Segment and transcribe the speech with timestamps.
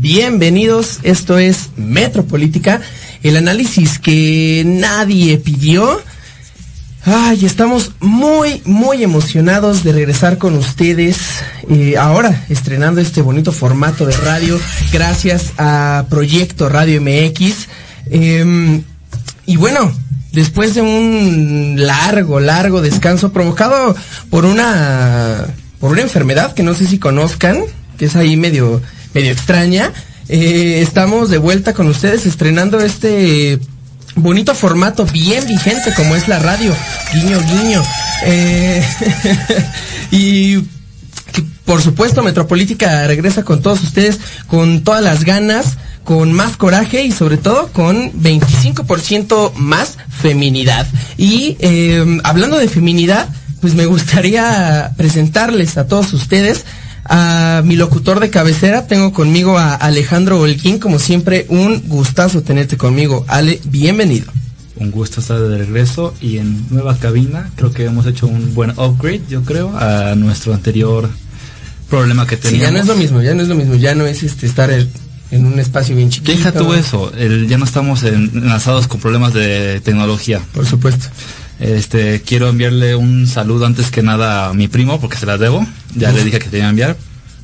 [0.00, 2.80] Bienvenidos, esto es Metropolítica,
[3.24, 6.00] el análisis que nadie pidió.
[7.04, 11.16] Ay, estamos muy, muy emocionados de regresar con ustedes.
[11.68, 14.60] eh, ahora, estrenando este bonito formato de radio,
[14.92, 17.66] gracias a Proyecto Radio MX.
[18.08, 18.84] Em,
[19.46, 19.92] y bueno,
[20.30, 23.96] después de un largo, largo descanso provocado
[24.30, 25.44] por una,
[25.80, 27.64] por una enfermedad que no sé si conozcan,
[27.98, 28.80] que es ahí medio,
[29.18, 29.92] medio extraña,
[30.28, 33.58] eh, estamos de vuelta con ustedes estrenando este
[34.14, 36.72] bonito formato bien vigente como es la radio.
[37.12, 37.82] Guiño, guiño.
[38.26, 38.86] Eh,
[40.12, 40.58] y
[41.64, 47.10] por supuesto Metropolítica regresa con todos ustedes con todas las ganas, con más coraje y
[47.10, 50.86] sobre todo con 25% más feminidad.
[51.16, 53.28] Y eh, hablando de feminidad,
[53.60, 56.64] pues me gustaría presentarles a todos ustedes
[57.08, 58.86] a mi locutor de cabecera.
[58.86, 63.24] Tengo conmigo a Alejandro Holguín, como siempre, un gustazo tenerte conmigo.
[63.28, 64.26] Ale, bienvenido.
[64.76, 67.50] Un gusto estar de regreso y en nueva cabina.
[67.56, 71.08] Creo que hemos hecho un buen upgrade, yo creo, a nuestro anterior
[71.90, 72.62] problema que Sí, teníamos.
[72.66, 74.70] ya no es lo mismo, ya no es lo mismo, ya no es este estar
[74.70, 74.88] en,
[75.30, 76.30] en un espacio bien chiquito.
[76.32, 80.40] Deja tú eso, el- ya no estamos en- enlazados con problemas de tecnología.
[80.52, 81.06] Por supuesto.
[81.60, 85.66] Este, quiero enviarle un saludo antes que nada a mi primo, porque se las debo.
[85.94, 86.96] Ya le dije que te iba a enviar.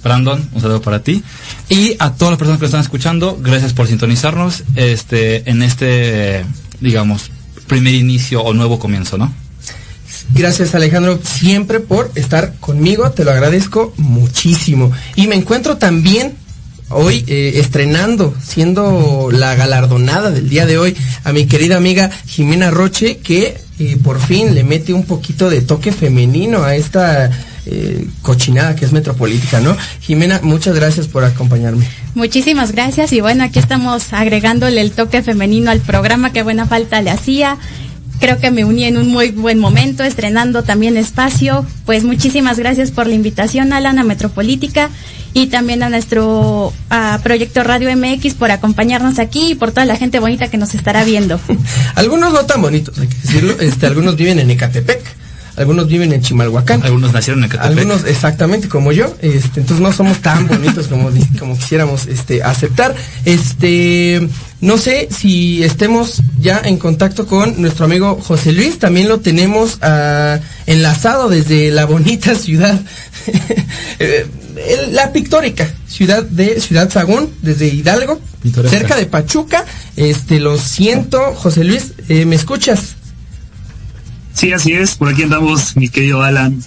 [0.02, 1.24] Brandon, un saludo para ti.
[1.68, 6.44] Y a todas las personas que lo están escuchando, gracias por sintonizarnos este, en este,
[6.80, 7.30] digamos,
[7.66, 9.32] primer inicio o nuevo comienzo, ¿no?
[10.34, 14.92] Gracias Alejandro siempre por estar conmigo, te lo agradezco muchísimo.
[15.16, 16.36] Y me encuentro también
[16.90, 22.70] hoy eh, estrenando, siendo la galardonada del día de hoy, a mi querida amiga Jimena
[22.70, 27.30] Roche, que eh, por fin le mete un poquito de toque femenino a esta
[27.66, 29.76] eh, cochinada que es metropolítica, ¿no?
[30.00, 31.88] Jimena, muchas gracias por acompañarme.
[32.14, 37.02] Muchísimas gracias y bueno, aquí estamos agregándole el toque femenino al programa que buena falta
[37.02, 37.58] le hacía.
[38.20, 41.66] Creo que me uní en un muy buen momento, estrenando también espacio.
[41.84, 44.90] Pues muchísimas gracias por la invitación, Alan, a Metropolítica
[45.34, 46.72] y también a nuestro
[47.22, 51.04] Proyecto Radio MX por acompañarnos aquí y por toda la gente bonita que nos estará
[51.04, 51.40] viendo.
[51.96, 55.02] Algunos no tan bonitos, hay que decirlo, este, algunos viven en Ecatepec,
[55.56, 56.82] algunos viven en Chimalhuacán.
[56.82, 57.78] Algunos nacieron en Ecatepec.
[57.78, 62.94] Algunos exactamente como yo, este, entonces no somos tan bonitos como, como quisiéramos este, aceptar.
[63.24, 64.28] Este,
[64.60, 69.78] no sé si estemos ya en contacto con nuestro amigo José Luis, también lo tenemos
[69.82, 72.80] ah, enlazado desde la bonita ciudad,
[73.98, 74.26] eh,
[74.90, 78.20] la pictórica ciudad de Ciudad Sagún, desde Hidalgo,
[78.68, 79.64] cerca de Pachuca.
[79.96, 82.96] Este, lo siento, José Luis, eh, ¿me escuchas?
[84.34, 86.60] Sí, así es, por aquí andamos, mi querido Alan.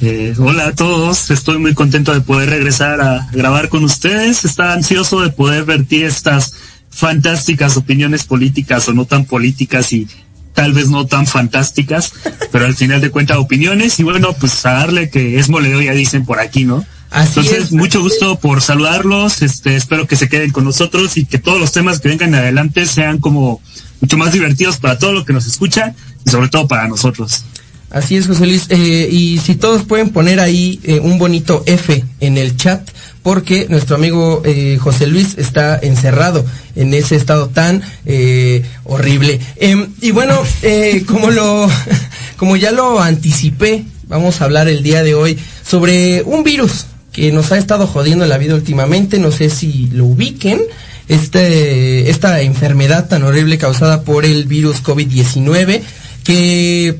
[0.00, 4.44] Eh, hola a todos, estoy muy contento de poder regresar a grabar con ustedes.
[4.44, 6.54] Está ansioso de poder vertir estas
[6.90, 10.08] fantásticas opiniones políticas o no tan políticas y
[10.54, 12.12] tal vez no tan fantásticas,
[12.50, 15.92] pero al final de cuentas opiniones y bueno, pues a darle que es moleo ya
[15.92, 16.84] dicen por aquí, ¿no?
[17.10, 17.72] Así Entonces, es.
[17.72, 21.70] mucho gusto por saludarlos, este, espero que se queden con nosotros y que todos los
[21.70, 23.60] temas que vengan adelante sean como
[24.00, 25.94] mucho más divertidos para todo lo que nos escucha
[26.26, 27.44] sobre todo para nosotros.
[27.90, 28.66] Así es, José Luis.
[28.70, 32.88] Eh, y si todos pueden poner ahí eh, un bonito F en el chat,
[33.24, 36.44] porque nuestro amigo eh, José Luis está encerrado
[36.76, 39.40] en ese estado tan eh, horrible.
[39.56, 41.66] Em, y bueno, eh, como lo,
[42.36, 47.32] como ya lo anticipé, vamos a hablar el día de hoy sobre un virus que
[47.32, 49.18] nos ha estado jodiendo la vida últimamente.
[49.18, 50.60] No sé si lo ubiquen.
[51.08, 55.82] Este, esta enfermedad tan horrible causada por el virus COVID-19
[56.24, 56.98] que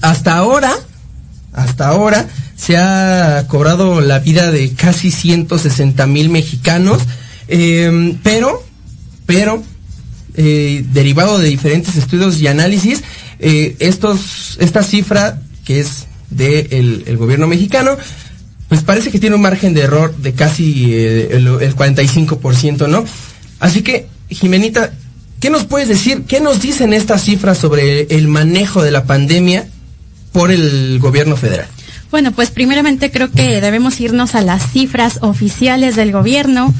[0.00, 0.72] hasta ahora,
[1.52, 7.02] hasta ahora, se ha cobrado la vida de casi 160 mil mexicanos,
[7.48, 8.62] eh, pero,
[9.26, 9.62] pero,
[10.36, 13.02] eh, derivado de diferentes estudios y análisis,
[13.40, 17.96] eh, estos, esta cifra que es del el gobierno mexicano,
[18.70, 23.04] pues parece que tiene un margen de error de casi eh, el, el 45%, ¿no?
[23.58, 24.92] Así que, Jimenita,
[25.40, 26.24] ¿qué nos puedes decir?
[26.28, 29.66] ¿Qué nos dicen estas cifras sobre el manejo de la pandemia
[30.32, 31.66] por el gobierno federal?
[32.10, 36.72] Bueno, pues primeramente creo que debemos irnos a las cifras oficiales del gobierno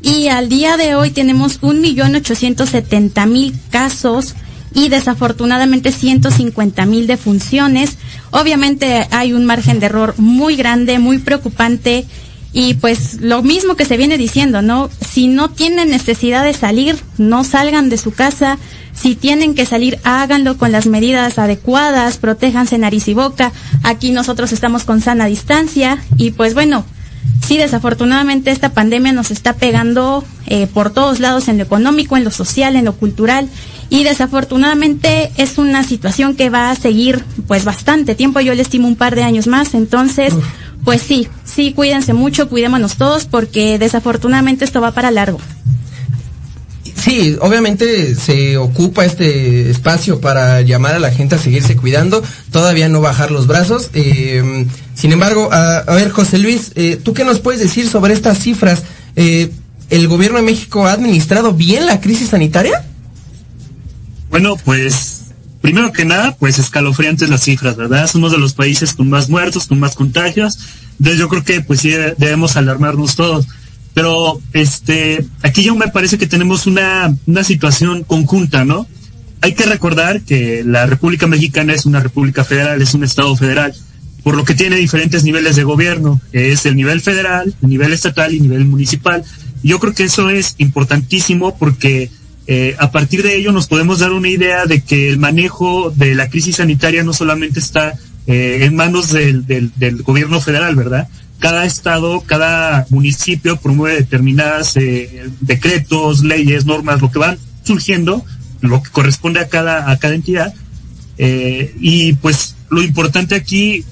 [0.00, 4.34] y al día de hoy tenemos 1.870.000 casos
[4.74, 7.96] y desafortunadamente 150.000 defunciones.
[8.30, 12.06] Obviamente hay un margen de error muy grande, muy preocupante
[12.52, 14.88] y pues lo mismo que se viene diciendo, ¿no?
[15.00, 18.58] Si no tienen necesidad de salir, no salgan de su casa.
[18.94, 23.52] Si tienen que salir, háganlo con las medidas adecuadas, protéjanse nariz y boca.
[23.82, 26.84] Aquí nosotros estamos con sana distancia y pues bueno,
[27.46, 32.24] sí, desafortunadamente esta pandemia nos está pegando eh, por todos lados en lo económico, en
[32.24, 33.48] lo social, en lo cultural
[33.90, 38.40] y desafortunadamente es una situación que va a seguir pues bastante tiempo.
[38.40, 40.34] Yo le estimo un par de años más, entonces
[40.84, 45.38] pues sí, sí, cuídense mucho, cuidémonos todos porque desafortunadamente esto va para largo.
[46.96, 52.88] Sí, obviamente se ocupa este espacio para llamar a la gente a seguirse cuidando, todavía
[52.88, 53.90] no bajar los brazos.
[53.94, 58.14] Eh, sin embargo, a, a, ver, José Luis, eh, ¿tú qué nos puedes decir sobre
[58.14, 58.82] estas cifras?
[59.14, 59.50] Eh,
[59.90, 62.84] ¿El gobierno de México ha administrado bien la crisis sanitaria?
[64.30, 65.17] Bueno, pues
[65.60, 68.06] primero que nada, pues escalofriantes las cifras, ¿verdad?
[68.06, 70.58] Somos de los países con más muertos, con más contagios.
[70.98, 73.46] Entonces yo creo que pues sí debemos alarmarnos todos.
[73.94, 78.86] Pero este, aquí yo me parece que tenemos una, una situación conjunta, ¿no?
[79.40, 83.74] Hay que recordar que la República Mexicana es una república federal, es un estado federal,
[84.22, 88.34] por lo que tiene diferentes niveles de gobierno, es el nivel federal, el nivel estatal
[88.34, 89.24] y nivel municipal.
[89.62, 92.10] Yo creo que eso es importantísimo porque
[92.50, 96.14] eh, a partir de ello nos podemos dar una idea de que el manejo de
[96.14, 97.94] la crisis sanitaria no solamente está
[98.26, 101.08] eh, en manos del, del, gobierno federal, ¿verdad?
[101.38, 108.24] Cada estado, cada municipio promueve determinadas eh, decretos, leyes, normas, lo que van surgiendo,
[108.62, 110.54] lo que corresponde a cada, a cada entidad.
[111.18, 113.84] Eh, y pues lo importante aquí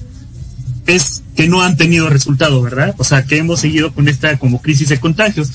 [0.87, 2.95] es que no han tenido resultado, ¿verdad?
[2.97, 5.51] O sea, que hemos seguido con esta como crisis de contagios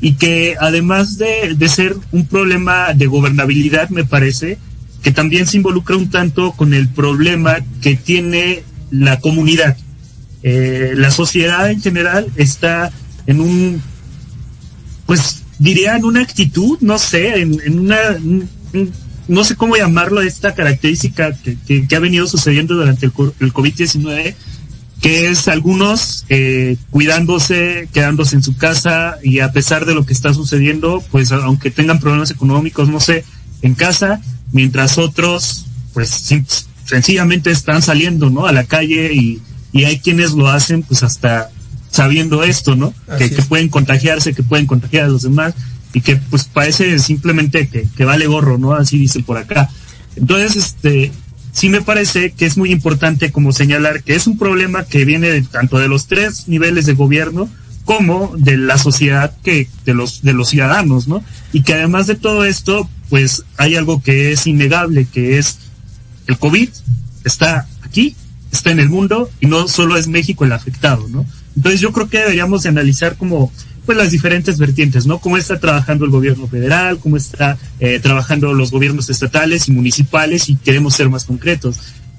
[0.00, 4.58] y que además de, de ser un problema de gobernabilidad, me parece,
[5.02, 9.76] que también se involucra un tanto con el problema que tiene la comunidad.
[10.42, 12.92] Eh, la sociedad en general está
[13.26, 13.82] en un,
[15.06, 17.96] pues diría en una actitud, no sé, en, una,
[19.28, 23.52] no sé cómo llamarlo, esta característica que, que, que ha venido sucediendo durante el, el
[23.52, 24.34] COVID-19,
[25.00, 30.12] que es algunos eh, cuidándose, quedándose en su casa y a pesar de lo que
[30.12, 33.24] está sucediendo, pues aunque tengan problemas económicos, no sé,
[33.62, 34.20] en casa,
[34.52, 36.10] mientras otros, pues
[36.84, 38.46] sencillamente están saliendo, ¿no?
[38.46, 39.40] A la calle y,
[39.72, 41.50] y hay quienes lo hacen, pues hasta
[41.90, 42.92] sabiendo esto, ¿no?
[43.18, 45.54] Que, que, pueden contagiarse, que pueden contagiar a los demás
[45.92, 48.74] y que pues parece simplemente que, que vale gorro, ¿no?
[48.74, 49.70] Así dicen por acá.
[50.14, 51.12] Entonces, este,
[51.56, 55.30] sí me parece que es muy importante como señalar que es un problema que viene
[55.30, 57.48] de, tanto de los tres niveles de gobierno
[57.86, 61.24] como de la sociedad que de los de los ciudadanos, ¿no?
[61.54, 65.58] Y que además de todo esto, pues hay algo que es innegable, que es
[66.26, 66.68] el COVID
[67.24, 68.14] está aquí,
[68.52, 71.24] está en el mundo y no solo es México el afectado, ¿no?
[71.56, 73.50] Entonces yo creo que deberíamos de analizar como
[73.86, 75.20] pues las diferentes vertientes, ¿no?
[75.20, 80.48] Cómo está trabajando el gobierno federal, cómo está eh, trabajando los gobiernos estatales y municipales
[80.48, 81.78] y queremos ser más concretos.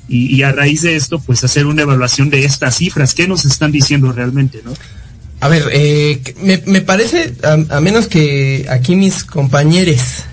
[0.10, 3.74] Y, a raíz de esto, pues hacer una evaluación de estas cifras, ¿qué nos están
[3.74, 4.74] diciendo realmente, no?
[5.42, 10.24] A ver, eh, me, me, parece, a, a, menos que aquí mis compañeros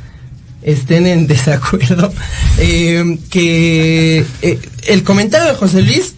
[0.65, 2.13] estén en desacuerdo,
[2.59, 6.15] eh, que eh, el comentario de José Luis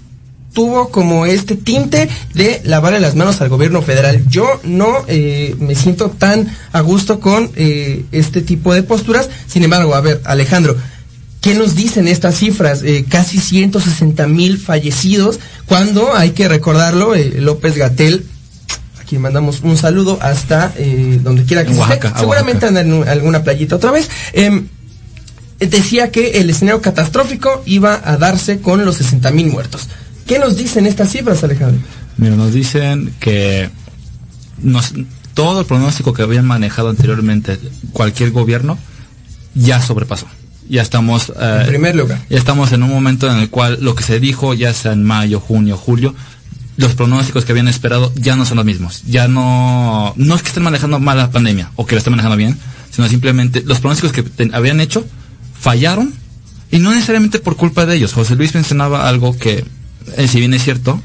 [0.56, 4.24] tuvo como este tinte de lavarle las manos al gobierno federal.
[4.26, 9.28] Yo no eh, me siento tan a gusto con eh, este tipo de posturas.
[9.46, 10.74] Sin embargo, a ver, Alejandro,
[11.42, 12.82] ¿qué nos dicen estas cifras?
[12.82, 18.24] Eh, casi 160 mil fallecidos, cuando hay que recordarlo, eh, López Gatel
[18.98, 22.20] a quien mandamos un saludo hasta eh, donde quiera que Oaxaca, esté.
[22.20, 24.08] Seguramente anda en alguna playita otra vez.
[24.32, 24.64] Eh,
[25.60, 29.88] decía que el escenario catastrófico iba a darse con los 60 mil muertos.
[30.26, 31.80] ¿Qué nos dicen estas cifras, Alejandro?
[32.16, 33.70] Mira, nos dicen que
[34.62, 34.94] nos,
[35.34, 37.58] todo el pronóstico que habían manejado anteriormente
[37.92, 38.78] cualquier gobierno
[39.54, 40.26] ya sobrepasó.
[40.68, 42.20] Ya estamos eh, en primer lugar.
[42.28, 45.04] Ya estamos en un momento en el cual lo que se dijo ya sea en
[45.04, 46.14] mayo, junio, julio,
[46.76, 49.02] los pronósticos que habían esperado ya no son los mismos.
[49.06, 52.36] Ya no no es que estén manejando mal la pandemia o que la estén manejando
[52.36, 52.58] bien,
[52.90, 55.06] sino simplemente los pronósticos que habían hecho
[55.58, 56.12] fallaron
[56.70, 58.12] y no necesariamente por culpa de ellos.
[58.12, 59.64] José Luis mencionaba algo que,
[60.16, 61.00] eh, si bien es cierto,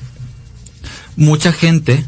[1.15, 2.03] mucha gente,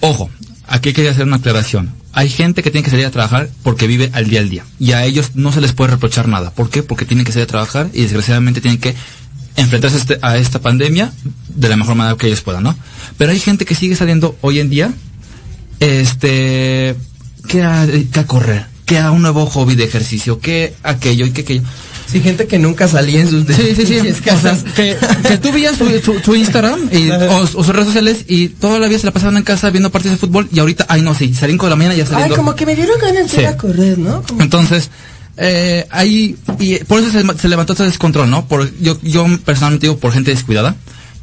[0.00, 0.30] ojo,
[0.66, 1.94] aquí hay que hacer una aclaración.
[2.12, 4.64] Hay gente que tiene que salir a trabajar porque vive al día al día.
[4.78, 6.50] Y a ellos no se les puede reprochar nada.
[6.50, 6.82] ¿Por qué?
[6.82, 8.94] Porque tienen que salir a trabajar y desgraciadamente tienen que
[9.56, 11.12] enfrentarse este- a esta pandemia
[11.48, 12.76] de la mejor manera que ellos puedan, ¿no?
[13.18, 14.92] Pero hay gente que sigue saliendo hoy en día,
[15.80, 16.94] este,
[17.48, 17.86] que a
[18.26, 21.62] correr, que a un nuevo hobby de ejercicio, que aquello y que aquello.
[22.06, 23.94] Sí, gente que nunca salía en sus Sí, sí, sí.
[23.94, 24.62] pinches O sea, casas.
[24.74, 24.96] que,
[25.26, 28.78] que tú veías su, su- su Instagram y- o, o sus redes sociales y toda
[28.78, 31.14] la vida se la pasaban en casa viendo partidos de fútbol y ahorita, ay no,
[31.14, 32.36] sí, salí 5 de la mañana y ya Ay, saliendo.
[32.36, 34.22] como que me dieron ganas de ir a correr, ¿no?
[34.22, 34.90] Como- Entonces,
[35.36, 38.46] eh, ahí, y por eso se, se levantó este descontrol, ¿no?
[38.46, 40.76] Por, yo, yo personalmente digo por gente descuidada,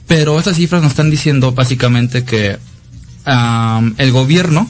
[0.07, 2.57] pero estas cifras nos están diciendo básicamente que
[3.25, 4.69] am, el gobierno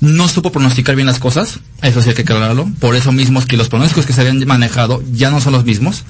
[0.00, 3.46] no supo pronosticar bien las cosas, eso sí hay que aclararlo, por eso mismo es
[3.46, 6.04] que los pronósticos que se habían manejado ya no son los mismos,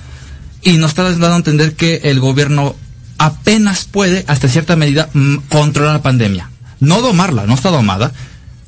[0.62, 2.74] y nos está dando a entender que el gobierno
[3.18, 6.50] apenas puede, hasta cierta medida, mm, controlar la pandemia.
[6.80, 8.12] No domarla, no está domada,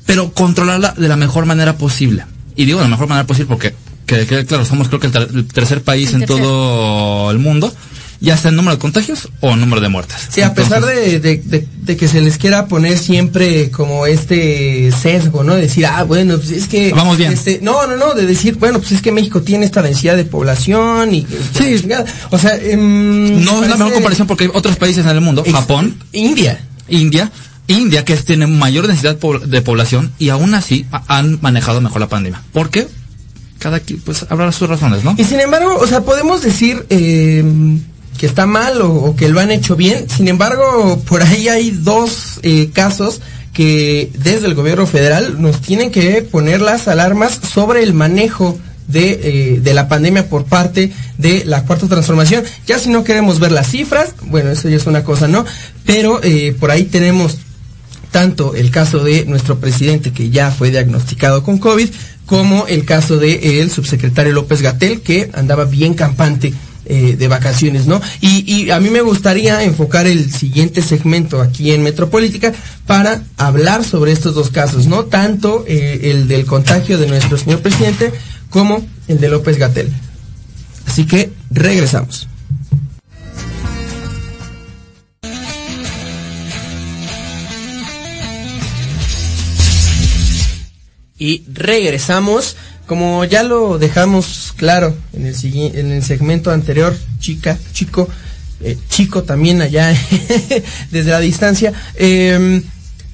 [0.05, 2.25] pero controlarla de la mejor manera posible.
[2.55, 3.73] Y digo de la mejor manera posible porque,
[4.05, 6.37] que claro, somos creo que el, ter- el tercer país El en tercer.
[6.43, 7.73] todo el mundo,
[8.21, 10.15] ya sea en número de contagios o en número de muertes.
[10.29, 14.91] Sí, a pesar de, de- de- de que se les quiera poner siempre como este
[14.91, 15.55] sesgo, ¿no?
[15.55, 16.93] De decir, ah, bueno, pues es que...
[16.93, 17.33] Vamos bien.
[17.33, 20.23] Este, no, no, no, de decir, bueno, pues es que México tiene esta densidad de
[20.25, 21.25] población y...
[21.57, 21.83] Sí.
[22.29, 25.41] O sea, em, No es la mejor comparación porque hay otros países en el mundo,
[25.45, 26.63] Ex- Japón, India.
[26.87, 27.31] India,
[27.67, 32.09] India que tiene mayor densidad de población y aún así ha- han manejado mejor la
[32.09, 32.41] pandemia.
[32.53, 32.87] ¿Por qué?
[33.57, 35.15] Cada quien, pues habrá sus razones, ¿no?
[35.17, 37.43] Y sin embargo, o sea, podemos decir eh,
[38.21, 40.07] que está mal o, que lo han hecho bien.
[40.07, 43.19] Sin embargo, por ahí hay dos eh, casos
[43.51, 49.21] que desde el gobierno federal nos tienen que poner las alarmas sobre el manejo de,
[49.23, 52.43] eh, de la pandemia por parte de la cuarta transformación.
[52.67, 55.43] Ya si no queremos ver las cifras, bueno, eso ya es una cosa, ¿no?
[55.87, 57.39] Pero eh, por ahí tenemos
[58.11, 61.89] tanto el caso de nuestro presidente que ya fue diagnosticado con COVID,
[62.27, 66.53] como el caso de el subsecretario López Gatel que andaba bien campante
[66.85, 68.01] eh, de vacaciones, ¿no?
[68.21, 72.53] Y, y a mí me gustaría enfocar el siguiente segmento aquí en Metropolítica
[72.87, 75.05] para hablar sobre estos dos casos, ¿no?
[75.05, 78.11] Tanto eh, el del contagio de nuestro señor presidente
[78.49, 79.91] como el de López Gatel.
[80.87, 82.27] Así que regresamos.
[91.17, 92.55] Y regresamos,
[92.91, 98.09] como ya lo dejamos claro en el, en el segmento anterior, chica, chico,
[98.59, 99.95] eh, chico también allá
[100.91, 102.61] desde la distancia, em,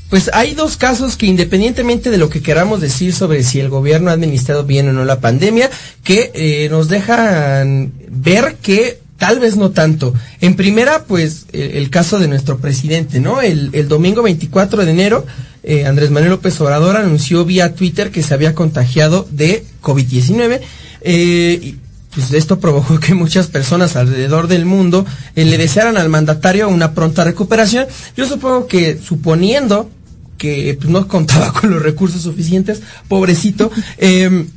[0.09, 4.09] pues hay dos casos que independientemente de lo que queramos decir sobre si el gobierno
[4.09, 5.69] ha administrado bien o no la pandemia,
[6.03, 10.11] que eh, nos dejan ver que tal vez no tanto.
[10.41, 13.41] En primera, pues el, caso de nuestro presidente, ¿no?
[13.41, 15.23] El domingo 24 de enero,
[15.63, 20.61] eh, Andrés Manuel López Obrador anunció vía Twitter que se había contagiado de COVID-19.
[21.01, 21.75] eh, y,
[22.17, 26.95] pues esto provocó que muchas personas alrededor del mundo eh, le desearan al mandatario una
[26.95, 27.85] pronta recuperación.
[28.15, 29.91] Yo supongo que suponiendo
[30.39, 34.47] que pues, no contaba con los recursos suficientes, pobrecito, eh,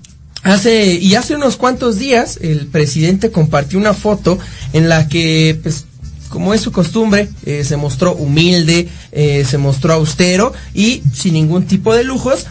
[0.42, 4.38] hace y hace unos cuantos días el presidente compartió una foto
[4.73, 5.85] en la que pues
[6.31, 11.67] como es su costumbre, eh, se mostró humilde, eh, se mostró austero y sin ningún
[11.67, 12.47] tipo de lujos.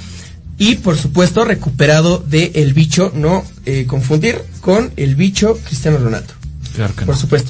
[0.60, 6.34] Y por supuesto recuperado de el bicho, no eh, confundir con el bicho Cristiano Ronaldo.
[6.76, 7.50] Claro que Por supuesto.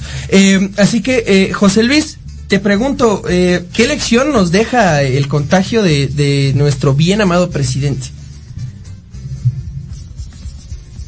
[0.77, 6.07] Así que, eh, José Luis, te pregunto, eh, ¿qué lección nos deja el contagio de,
[6.07, 8.07] de nuestro bien amado presidente?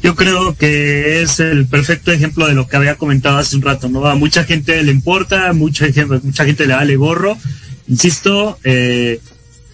[0.02, 3.88] Yo creo que es el perfecto ejemplo de lo que había comentado hace un rato,
[3.88, 4.04] ¿no?
[4.06, 7.38] A mucha gente le importa, mucha gente, mucha gente le vale gorro.
[7.86, 9.20] Insisto, eh,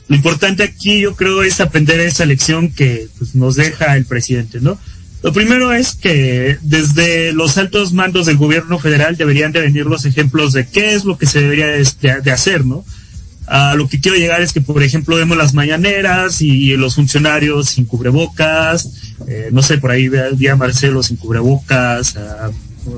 [0.08, 4.58] lo importante aquí yo creo es aprender esa lección que pues, nos deja el presidente,
[4.60, 4.78] ¿no?
[5.22, 10.04] Lo primero es que desde los altos mandos del gobierno federal deberían de venir los
[10.04, 12.84] ejemplos de qué es lo que se debería de, de- de hacer, ¿no?
[13.50, 17.70] A lo que quiero llegar es que, por ejemplo, vemos las mañaneras y, los funcionarios
[17.70, 22.50] sin cubrebocas, eh, no sé, por ahí ve vi a Marcelo sin cubrebocas, a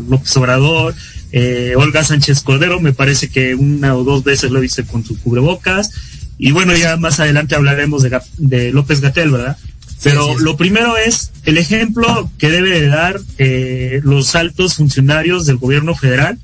[0.09, 0.95] López Obrador,
[1.33, 5.19] eh, Olga Sánchez Cordero, me parece que una o dos veces lo visto con sus
[5.19, 5.91] cubrebocas,
[6.39, 8.03] y bueno, ya más adelante hablaremos
[8.39, 9.57] de, López Gatel, ¿verdad?
[10.03, 10.45] Pero sí, sí.
[10.45, 15.95] lo primero es el ejemplo que debe de dar eh, los altos funcionarios del gobierno
[15.95, 16.39] federal.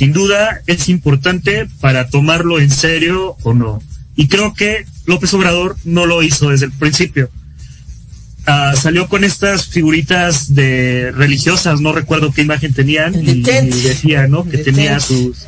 [0.00, 3.82] Sin duda es importante para tomarlo en serio o no.
[4.16, 7.28] Y creo que López Obrador no lo hizo desde el principio.
[8.46, 14.48] ah, salió con estas figuritas de religiosas, no recuerdo qué imagen tenían, y, decía, ¿no?
[14.48, 15.44] Que tenía sus...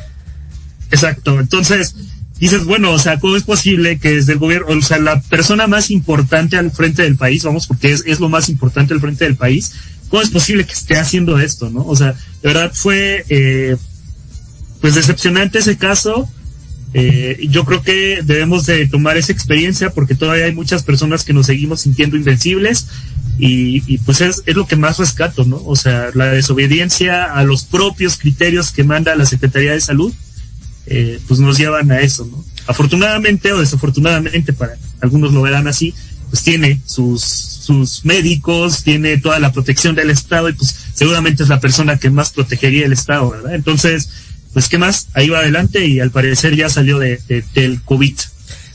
[0.91, 1.95] Exacto, entonces
[2.39, 5.65] dices, bueno, o sea, ¿cómo es posible que desde el gobierno, o sea, la persona
[5.65, 9.25] más importante al frente del país, vamos, porque es, es lo más importante al frente
[9.25, 9.73] del país,
[10.09, 11.83] ¿cómo es posible que esté haciendo esto, no?
[11.87, 13.77] O sea, de verdad fue, eh,
[14.83, 16.27] pues decepcionante ese caso.
[16.93, 21.31] Eh, yo creo que debemos de tomar esa experiencia porque todavía hay muchas personas que
[21.31, 22.87] nos seguimos sintiendo invencibles
[23.39, 25.61] y, y pues es, es lo que más rescato, ¿no?
[25.65, 30.13] O sea, la desobediencia a los propios criterios que manda la Secretaría de Salud,
[30.87, 32.43] eh, pues nos llevan a eso, ¿no?
[32.67, 35.93] Afortunadamente o desafortunadamente, para algunos lo verán así,
[36.29, 41.47] pues tiene sus, sus médicos, tiene toda la protección del Estado y pues seguramente es
[41.47, 43.55] la persona que más protegería el Estado, ¿verdad?
[43.55, 44.09] Entonces,
[44.53, 48.15] pues qué más, ahí va adelante y al parecer ya salió de, de- del COVID.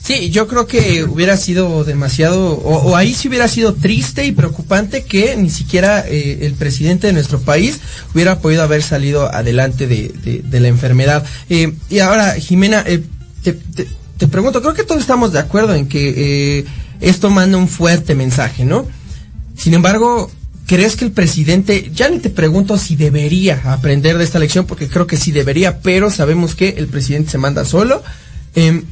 [0.02, 4.32] Sí, yo creo que hubiera sido demasiado, o, o ahí sí hubiera sido triste y
[4.32, 7.78] preocupante que ni siquiera eh, el presidente de nuestro país
[8.14, 11.24] hubiera podido haber salido adelante de, de- de la enfermedad.
[11.50, 13.02] Eh, y ahora, Jimena, eh,
[13.42, 16.64] te, te- te pregunto, creo que todos estamos de acuerdo en que eh,
[17.00, 18.86] esto manda un fuerte mensaje, ¿no?
[19.56, 20.30] Sin embargo,
[20.68, 24.86] ¿crees que el presidente, ya ni te pregunto si debería aprender de esta lección, porque
[24.86, 28.04] creo que sí debería, pero sabemos que el presidente se manda solo?
[28.54, 28.84] Em,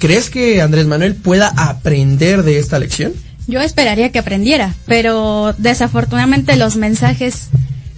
[0.00, 3.12] ¿Crees que Andrés Manuel pueda aprender de esta lección?
[3.46, 7.48] Yo esperaría que aprendiera, pero desafortunadamente los mensajes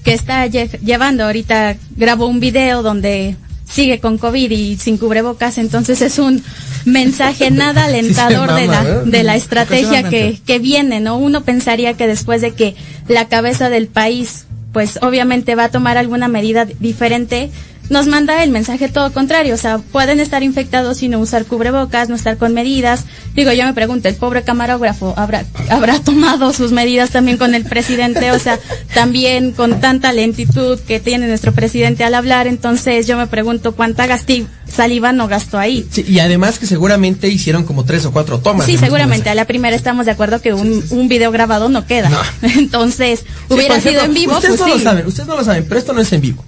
[0.05, 3.37] que está lle- llevando ahorita grabó un video donde
[3.69, 6.43] sigue con COVID y sin cubrebocas, entonces es un
[6.85, 9.03] mensaje nada alentador de mama, la ¿eh?
[9.05, 11.17] de la estrategia que, que viene, ¿no?
[11.19, 12.75] Uno pensaría que después de que
[13.09, 17.51] la cabeza del país pues obviamente va a tomar alguna medida diferente,
[17.91, 22.09] nos manda el mensaje todo contrario, o sea, pueden estar infectados y no usar cubrebocas,
[22.09, 23.05] no estar con medidas.
[23.35, 27.65] Digo, yo me pregunto, el pobre camarógrafo habrá habrá tomado sus medidas también con el
[27.65, 28.59] presidente, o sea,
[28.95, 34.07] también con tanta lentitud que tiene nuestro presidente al hablar, entonces yo me pregunto cuánta
[34.07, 35.87] gasti saliva no gastó ahí.
[35.91, 38.67] Sí, y además que seguramente hicieron como tres o cuatro tomas.
[38.67, 39.29] Sí, seguramente.
[39.29, 42.09] A la primera estamos de acuerdo que un, un video grabado no queda.
[42.09, 42.21] No.
[42.43, 45.79] Entonces, hubiera sido en vivo, Ustedes pues no lo saben, ustedes no lo saben, pero
[45.79, 46.45] esto no es en vivo.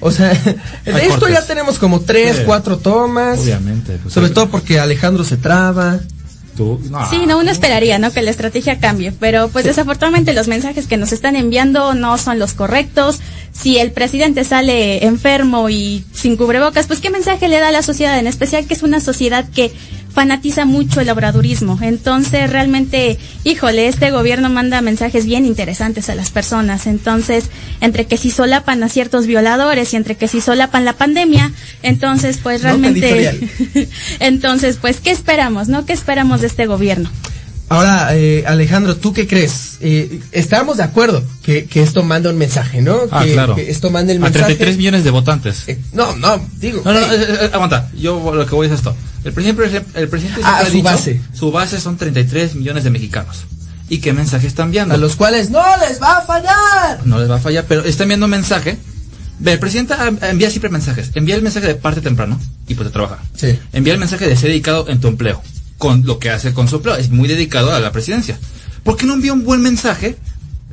[0.00, 0.32] O sea,
[0.84, 1.38] de Hay esto cortes.
[1.38, 2.42] ya tenemos como tres, Sí.
[2.44, 3.38] cuatro tomas.
[3.40, 3.98] Obviamente.
[4.02, 6.00] pues, Sobre todo porque Alejandro se traba.
[6.56, 7.08] tú- no.
[7.08, 8.12] Sí, no, uno esperaría, ¿no?
[8.12, 12.38] Que la estrategia cambie, pero pues desafortunadamente los mensajes que nos están enviando no son
[12.38, 13.20] los correctos.
[13.52, 17.82] Si el presidente sale enfermo y sin cubrebocas, pues qué mensaje le da a la
[17.82, 19.72] sociedad, en especial que es una sociedad que
[20.12, 21.78] fanatiza mucho el obradurismo.
[21.80, 26.86] Entonces, realmente, híjole, este gobierno manda mensajes bien interesantes a las personas.
[26.86, 27.46] Entonces,
[27.80, 32.38] entre que si solapan a ciertos violadores y entre que si solapan la pandemia, entonces,
[32.42, 33.48] pues realmente,
[34.20, 35.86] entonces, pues, ¿qué esperamos, no?
[35.86, 37.10] ¿Qué esperamos de este gobierno?
[37.72, 39.78] Ahora, eh, Alejandro, ¿tú qué crees?
[39.80, 42.98] Eh, estamos de acuerdo que, que esto manda un mensaje, ¿no?
[43.10, 43.54] Ah, que, claro.
[43.54, 44.44] que esto manda el A mensaje.
[44.56, 45.64] 33 millones de votantes.
[45.68, 46.82] Eh, no, no, digo.
[46.84, 47.90] No, no, eh, aguanta.
[47.96, 48.94] Yo lo que voy es esto.
[49.24, 51.20] El presidente, el presidente Ah, ha su dicho, base.
[51.32, 53.44] Su base son 33 millones de mexicanos.
[53.88, 54.94] ¿Y qué mensaje están enviando?
[54.94, 57.00] a los cuales no les va a fallar.
[57.04, 58.76] No les va a fallar, pero está enviando un mensaje.
[59.38, 61.10] Ve, el presidente envía siempre mensajes.
[61.14, 63.18] Envía el mensaje de parte temprano y pues de trabajar.
[63.36, 63.58] Sí.
[63.72, 65.42] Envía el mensaje de ser dedicado en tu empleo.
[65.82, 66.94] Con lo que hace con su empleo.
[66.94, 68.38] Es muy dedicado a la presidencia.
[68.84, 70.16] ¿Por qué no envía un buen mensaje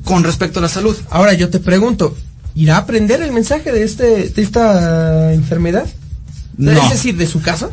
[0.04, 0.96] con respecto a la salud?
[1.10, 2.16] Ahora yo te pregunto,
[2.54, 5.88] ¿irá a aprender el mensaje de este de esta enfermedad?
[6.58, 6.72] No.
[6.72, 7.72] Es decir, de su casa.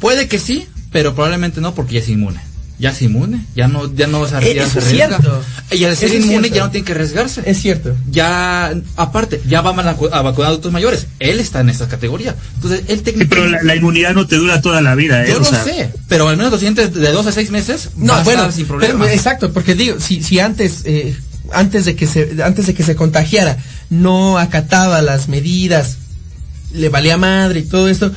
[0.00, 2.40] Puede que sí, pero probablemente no porque ya es inmune.
[2.78, 5.18] Ya es inmune, ya no, ya no se, Eh, ya eso se es arriesga.
[5.18, 5.42] cierto.
[5.70, 6.56] Y al ser Eso inmune cierto.
[6.56, 7.42] ya no tiene que arriesgarse.
[7.46, 7.96] Es cierto.
[8.10, 11.06] Ya, aparte, ya va a, vacu- a vacunar a adultos mayores.
[11.18, 12.34] Él está en esta categoría.
[12.56, 13.34] Entonces, él técnicamente...
[13.34, 15.28] pero la, la inmunidad no te dura toda la vida, ¿eh?
[15.30, 17.90] Yo O lo sea, sé, pero al menos los siguientes de dos a seis meses
[17.96, 19.08] No, va a bueno, estar sin pero- problemas.
[19.10, 21.16] exacto, porque digo, si, si antes, eh,
[21.52, 23.56] antes de que se, antes de que se contagiara,
[23.88, 25.96] no acataba las medidas,
[26.74, 28.12] le valía madre y todo esto,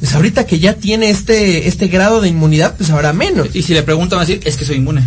[0.00, 3.48] pues ahorita que ya tiene este, este grado de inmunidad, pues ahora menos.
[3.54, 5.02] Y si le preguntan, a decir, es que soy inmune.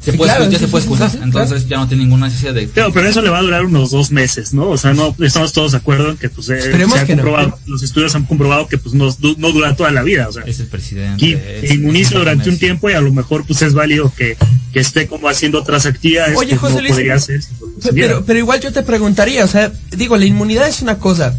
[0.00, 1.10] Se Sí, puede, claro, ya sí, se puede excusar.
[1.10, 2.68] sí, sí, Entonces ya no tiene ninguna necesidad de...
[2.68, 4.68] Pero, pero eso le va a durar unos dos meses, ¿no?
[4.68, 7.16] O sea, no estamos todos de acuerdo en que pues, eh, Esperemos se ha que
[7.16, 7.22] no.
[7.22, 9.06] comprobado, los estudios han comprobado que pues no,
[9.38, 10.28] no dura toda la vida.
[10.28, 11.60] O sea, Es el presidente.
[11.62, 14.36] es- se inmuniza es- durante un tiempo y a lo mejor pues es válido que,
[14.74, 17.90] que esté como haciendo otras actividades Oye, que José no Luis, podría hacer no.
[17.94, 21.34] Pero, pero igual yo te preguntaría, o sea, digo, la inmunidad es una cosa,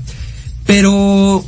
[0.66, 1.46] pero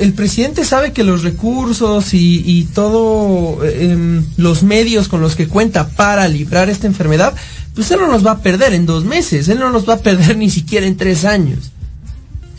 [0.00, 5.36] el presidente sabe que los recursos y, y todo eh, em, los medios con los
[5.36, 7.34] que cuenta para librar esta enfermedad,
[7.74, 9.98] pues él no los va a perder en dos meses, él no los va a
[10.00, 11.72] perder ni siquiera en tres años.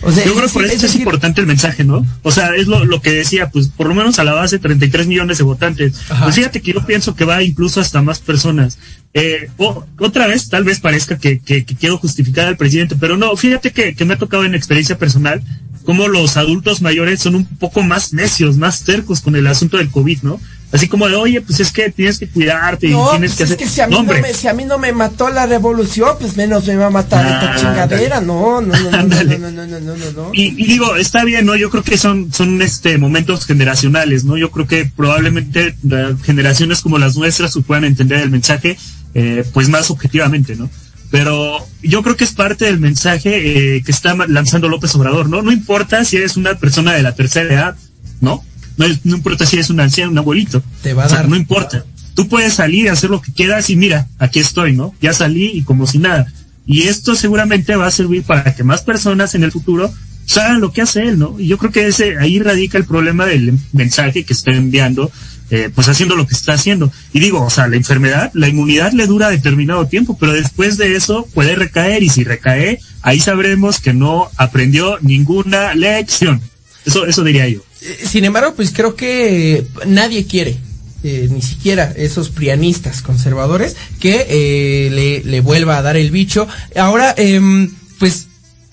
[0.02, 2.06] O sea, Yo creo que por es eso es, decir- importante el mensaje, ¿no?
[2.23, 5.08] O sea, es lo, lo que decía, pues por lo menos a la base 33
[5.08, 5.93] millones de votantes.
[6.10, 6.23] Ajá.
[6.23, 8.80] Pues fíjate que yo pienso que va incluso hasta más personas.
[9.13, 9.49] Eh,
[9.97, 13.71] otra vez, tal vez parezca que, que, que quiero justificar al presidente, pero no, fíjate
[13.71, 15.41] que, que me ha tocado en experiencia personal
[15.89, 19.89] cómo los adultos mayores son un poco más necios, más tercos con el asunto del
[19.89, 20.39] COVID, ¿no?
[20.71, 23.43] Así como de, oye, pues es que tienes que cuidarte y No, tienes pues que
[23.43, 23.58] es hacer...
[23.58, 26.38] que si a, mí No, me, si a mí no me mató la revolución, pues
[26.38, 28.21] menos me va a matar esta Ah, chingadera.
[28.21, 30.30] No, no, no, no, no, no, no, no, no, no, no.
[30.32, 31.56] Y, y digo, está bien, ¿no?
[31.56, 34.38] Yo creo que son, son este momentos generacionales, ¿no?
[34.38, 38.78] Yo creo que probablemente eh, generaciones como las nuestras puedan entender el mensaje,
[39.15, 40.69] eh, pues más objetivamente, ¿no?
[41.12, 45.41] Pero yo creo que es parte del mensaje eh, que está lanzando López Obrador, ¿no?
[45.41, 47.76] No importa si eres una persona de la tercera edad,
[48.22, 48.43] ¿no?
[48.78, 50.62] No, es- no importa si eres un anciano, un abuelito.
[50.84, 51.30] Te va a O sea, dar.
[51.30, 51.84] No importa.
[52.13, 54.93] Tú puedes salir y hacer lo que quieras y mira, aquí estoy, ¿no?
[55.02, 56.28] Ya salí y como si nada.
[56.67, 59.91] Y esto seguramente va a servir para que más personas en el futuro
[60.26, 61.39] pues, hagan lo que hace él, ¿no?
[61.39, 65.12] Y yo creo que ese, ahí radica el problema del mensaje que está enviando,
[65.52, 66.92] eh, pues haciendo lo que está haciendo.
[67.14, 70.96] Y digo, o sea, la enfermedad, la inmunidad le dura determinado tiempo, pero después de
[70.96, 76.42] eso puede recaer y si recae, ahí sabremos que no aprendió ninguna lección.
[76.86, 77.62] Eso, eso diría yo.
[77.82, 80.58] Eh, Sin embargo, pues creo que nadie quiere,
[81.04, 86.48] eh, ni siquiera esos prianistas conservadores, que eh, le, le vuelva a dar el bicho.
[86.76, 88.29] Ahora, em, pues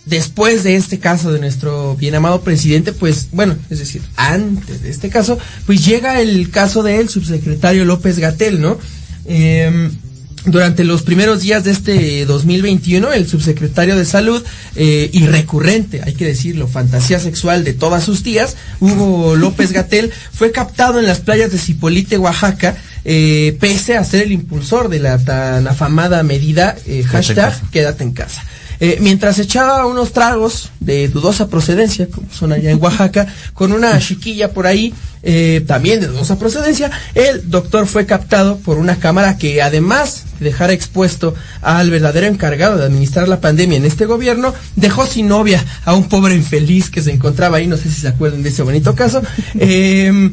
[0.07, 4.91] después de este caso de nuestro bien amado presidente, pues bueno, es decir, antes de
[4.91, 8.79] este caso, pues llega el caso del subsecretario López Gatel, ¿no?
[9.27, 9.91] Em,
[10.47, 14.45] durante los primeros días de este 2021, el subsecretario de Salud
[14.77, 20.13] eh, y recurrente, hay que decirlo, fantasía sexual de todas sus tías, Hugo López Gatel,
[20.33, 25.01] fue captado en las playas de Cipolite, Oaxaca, eh, pese a ser el impulsor de
[25.01, 27.69] la tan afamada medida eh, hashtag casa.
[27.73, 28.45] quédate en casa.
[28.81, 33.99] Eh, mientras echaba unos tragos de dudosa procedencia, como son allá en Oaxaca, con una
[33.99, 39.39] chiquilla por ahí, eh, también de dudosa procedencia, el doctor fue captado por una cámara
[39.39, 44.55] que además de dejar expuesto al verdadero encargado de administrar la pandemia en este gobierno,
[44.77, 48.09] dejó sin novia a un pobre infeliz que se encontraba ahí, no sé si se
[48.09, 49.23] acuerdan de ese bonito caso.
[49.59, 50.31] Eh,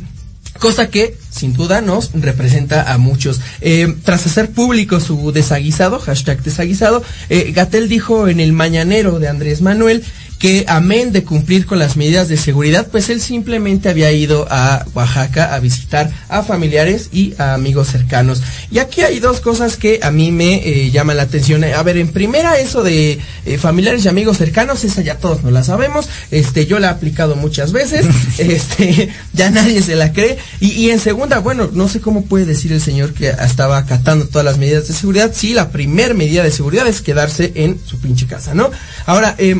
[0.59, 3.41] Cosa que, sin duda, nos representa a muchos.
[3.61, 9.27] Eh, tras hacer público su desaguisado, hashtag desaguisado, eh, Gatel dijo en el mañanero de
[9.27, 10.03] Andrés Manuel
[10.43, 14.85] que amén de cumplir con las medidas de seguridad, pues él simplemente había ido a
[14.93, 18.41] Oaxaca a visitar a familiares y a amigos cercanos.
[18.69, 21.63] Y aquí hay dos cosas que a mí me eh, llaman la atención.
[21.63, 25.49] A ver, en primera, eso de eh, familiares y amigos cercanos, esa ya todos no
[25.49, 26.09] la sabemos.
[26.29, 28.05] Este, yo la he aplicado muchas veces.
[28.37, 30.37] este, ya nadie se la cree.
[30.59, 34.27] Y, y en segunda, bueno, no sé cómo puede decir el señor que estaba acatando
[34.27, 35.31] todas las medidas de seguridad.
[35.33, 38.71] Sí, la primer medida de seguridad es quedarse en su pinche casa, ¿no?
[39.05, 39.55] Ahora, eh,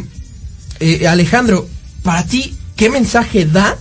[0.79, 1.67] eh, Alejandro,
[2.03, 3.77] para ti, ¿qué mensaje da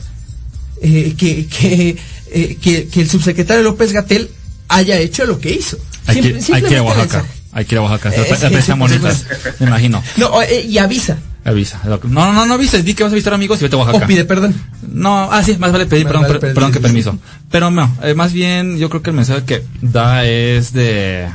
[0.80, 1.96] eh, que, que,
[2.30, 4.30] eh, que, que el subsecretario López Gatel
[4.68, 5.76] haya hecho lo que hizo?
[6.06, 7.24] Hay que, Simple- hay que ir a Oaxaca.
[7.52, 8.10] Hay que ir a Oaxaca.
[8.10, 9.26] Eh, Está sí, está sí, bonitas,
[9.60, 10.02] me imagino.
[10.16, 10.30] No,
[10.66, 11.18] y avisa.
[11.44, 11.80] Avisa.
[12.04, 12.84] No, no, no avises.
[12.84, 14.04] Di que vas a visitar amigos y vete a Oaxaca.
[14.04, 14.54] O pide perdón.
[14.90, 17.18] No, ah, sí, más vale pedir, Más perdón, vale per- pedir, perdón que permiso.
[17.50, 21.28] Pero no, eh, más bien yo creo que el mensaje que da es de...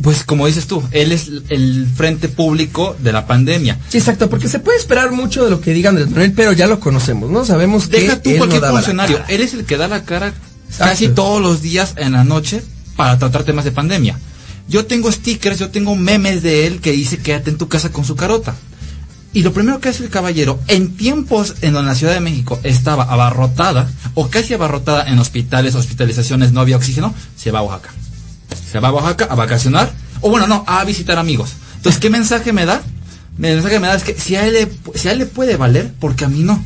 [0.00, 3.78] Pues como dices tú, él es el frente público de la pandemia.
[3.88, 6.68] Sí, exacto, porque se puede esperar mucho de lo que digan del Manuel, pero ya
[6.68, 7.44] lo conocemos, ¿no?
[7.44, 9.20] Sabemos que Deja tú él cualquier funcionario.
[9.28, 10.28] Él es el que da la cara
[10.68, 10.84] Exacto.
[10.84, 12.62] casi todos los días en la noche
[12.94, 14.18] para tratar temas de pandemia.
[14.68, 18.04] Yo tengo stickers, yo tengo memes de él que dice quédate en tu casa con
[18.04, 18.54] su carota.
[19.32, 22.58] Y lo primero que hace el caballero, en tiempos en donde la Ciudad de México
[22.62, 27.92] estaba abarrotada, o casi abarrotada en hospitales, hospitalizaciones, no había oxígeno, se va a Oaxaca.
[28.70, 31.52] Se va a Oaxaca a vacacionar, o bueno, no, a visitar amigos.
[31.76, 32.82] Entonces, ¿qué mensaje me da?
[33.36, 35.26] El mensaje que me da es que si a él le, si a él le
[35.26, 36.62] puede valer, porque a mí no.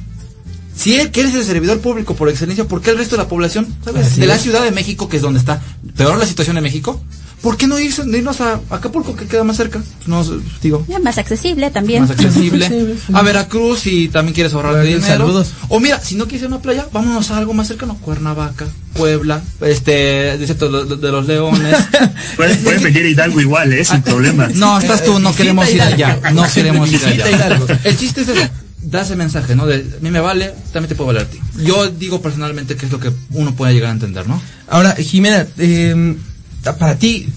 [0.75, 3.67] Si él, es el servidor público por excelencia, ¿por qué el resto de la población,
[3.85, 4.07] ¿sabes?
[4.07, 4.43] Así de la es.
[4.43, 5.61] Ciudad de México, que es donde está
[5.97, 7.01] peor la situación de México,
[7.43, 9.83] ¿por qué no irse, no irnos a Acapulco, que queda más cerca?
[10.07, 10.25] No,
[10.63, 12.03] digo, Ya más accesible también.
[12.03, 12.69] más accesible.
[13.07, 13.13] sí.
[13.13, 15.03] A Veracruz si también quieres ahorrar dinero.
[15.05, 15.53] saludos.
[15.69, 17.97] O mira, si no quieres ir a una playa, vámonos a algo más cercano.
[17.99, 21.77] Cuernavaca, Puebla, este, dice todo de, de los leones.
[22.37, 23.85] Puedes, puedes venir a Hidalgo igual, ¿eh?
[23.85, 24.49] Sin problema.
[24.55, 26.19] No, estás tú, no queremos ir allá.
[26.33, 27.59] No queremos ir allá.
[27.85, 28.43] El chiste es eso.
[28.85, 29.65] Da ese mensaje, ¿no?
[29.67, 31.39] De, a mí me vale, también te puede valer a ti.
[31.65, 34.43] Yo digo personalmente que es lo que uno puede llegar a entender, ¿no?
[34.69, 36.17] Ahora, Jimena, eh,
[36.63, 37.29] para ti,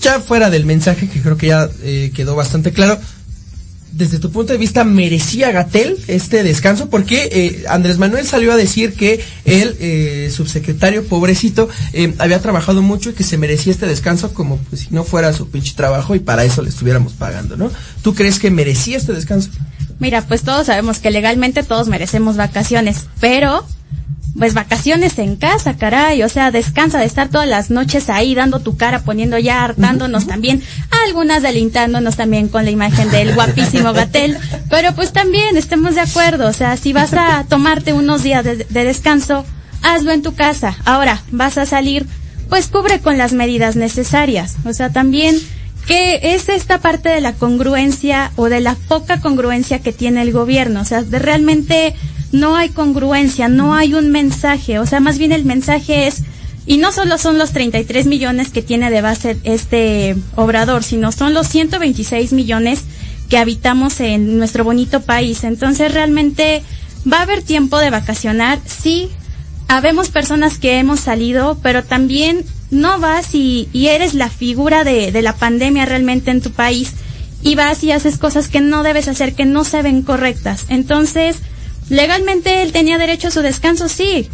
[0.00, 2.98] ya fuera del mensaje que creo que ya eh, quedó bastante claro,
[3.92, 6.90] desde tu punto de vista, ¿merecía Gatel este descanso?
[6.90, 12.82] Porque eh, Andrés Manuel salió a decir que el eh, subsecretario pobrecito eh, había trabajado
[12.82, 16.14] mucho y que se merecía este descanso como pues, si no fuera su pinche trabajo
[16.14, 17.70] y para eso le estuviéramos pagando, ¿no?
[18.02, 19.50] ¿Tú crees que merecía este descanso?
[19.98, 23.66] Mira, pues todos sabemos que legalmente todos merecemos vacaciones, pero
[24.36, 28.60] pues vacaciones en casa, caray, o sea, descansa de estar todas las noches ahí dando
[28.60, 30.62] tu cara, poniendo ya, hartándonos también,
[31.06, 34.38] algunas delintándonos también con la imagen del guapísimo Gatel,
[34.70, 38.56] pero pues también estemos de acuerdo, o sea, si vas a tomarte unos días de,
[38.56, 39.44] de descanso,
[39.82, 40.76] hazlo en tu casa.
[40.84, 42.06] Ahora, vas a salir,
[42.48, 45.38] pues cubre con las medidas necesarias, o sea, también
[45.86, 50.32] que es esta parte de la congruencia o de la poca congruencia que tiene el
[50.32, 51.94] gobierno, o sea, de realmente
[52.32, 56.22] no hay congruencia, no hay un mensaje, o sea, más bien el mensaje es,
[56.66, 61.32] y no solo son los 33 millones que tiene de base este obrador, sino son
[61.32, 62.82] los 126 millones
[63.30, 65.44] que habitamos en nuestro bonito país.
[65.44, 66.62] Entonces, realmente
[67.10, 69.08] va a haber tiempo de vacacionar, sí,
[69.68, 75.12] habemos personas que hemos salido, pero también no vas y, y eres la figura de,
[75.12, 76.92] de la pandemia realmente en tu país
[77.42, 80.66] y vas y haces cosas que no debes hacer, que no se ven correctas.
[80.68, 81.36] Entonces,
[81.88, 84.28] legalmente él tenía derecho a su descanso, sí,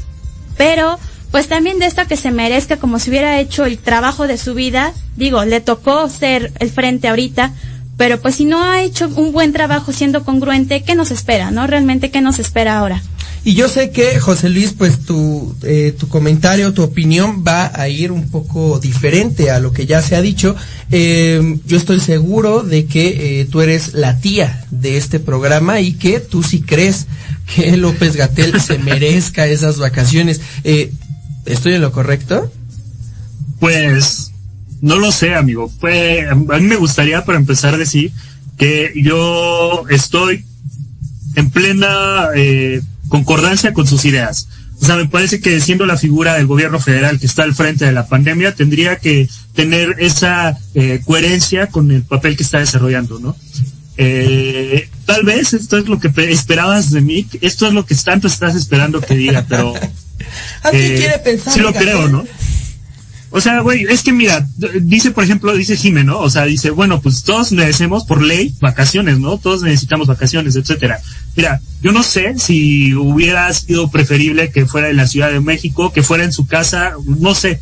[0.56, 0.98] pero
[1.30, 4.54] pues también de esto que se merezca como si hubiera hecho el trabajo de su
[4.54, 7.52] vida, digo, le tocó ser el frente ahorita,
[7.96, 11.66] pero pues si no ha hecho un buen trabajo siendo congruente, ¿qué nos espera, no?
[11.66, 13.02] Realmente, ¿qué nos espera ahora?
[13.46, 17.90] Y yo sé que, José Luis, pues tu, eh, tu comentario, tu opinión va a
[17.90, 20.56] ir un poco diferente a lo que ya se ha dicho.
[20.90, 25.92] Eh, yo estoy seguro de que eh, tú eres la tía de este programa y
[25.92, 27.06] que tú sí crees
[27.54, 30.40] que López Gatel se merezca esas vacaciones.
[30.64, 30.90] Eh,
[31.44, 32.50] ¿Estoy en lo correcto?
[33.60, 34.32] Pues
[34.80, 35.70] no lo sé, amigo.
[35.80, 38.10] Pues a mí me gustaría para empezar decir
[38.56, 40.44] que yo estoy
[41.36, 44.48] en plena eh, concordancia con sus ideas.
[44.80, 47.84] O sea, me parece que siendo la figura del gobierno federal que está al frente
[47.84, 53.18] de la pandemia, tendría que tener esa eh, coherencia con el papel que está desarrollando,
[53.20, 53.36] ¿no?
[53.96, 57.94] Eh, tal vez esto es lo que pe- esperabas de mí, esto es lo que
[57.94, 59.72] tanto estás esperando que diga, pero
[60.62, 61.52] Así eh, quiere pensar.
[61.54, 62.24] sí lo creo, ¿no?
[63.36, 64.46] O sea, güey, es que mira,
[64.82, 66.20] dice, por ejemplo, dice Jime, ¿no?
[66.20, 69.38] O sea, dice, bueno, pues todos merecemos por ley vacaciones, ¿no?
[69.38, 71.00] Todos necesitamos vacaciones, etcétera.
[71.34, 75.92] Mira, yo no sé si hubiera sido preferible que fuera en la Ciudad de México,
[75.92, 77.58] que fuera en su casa, no sé.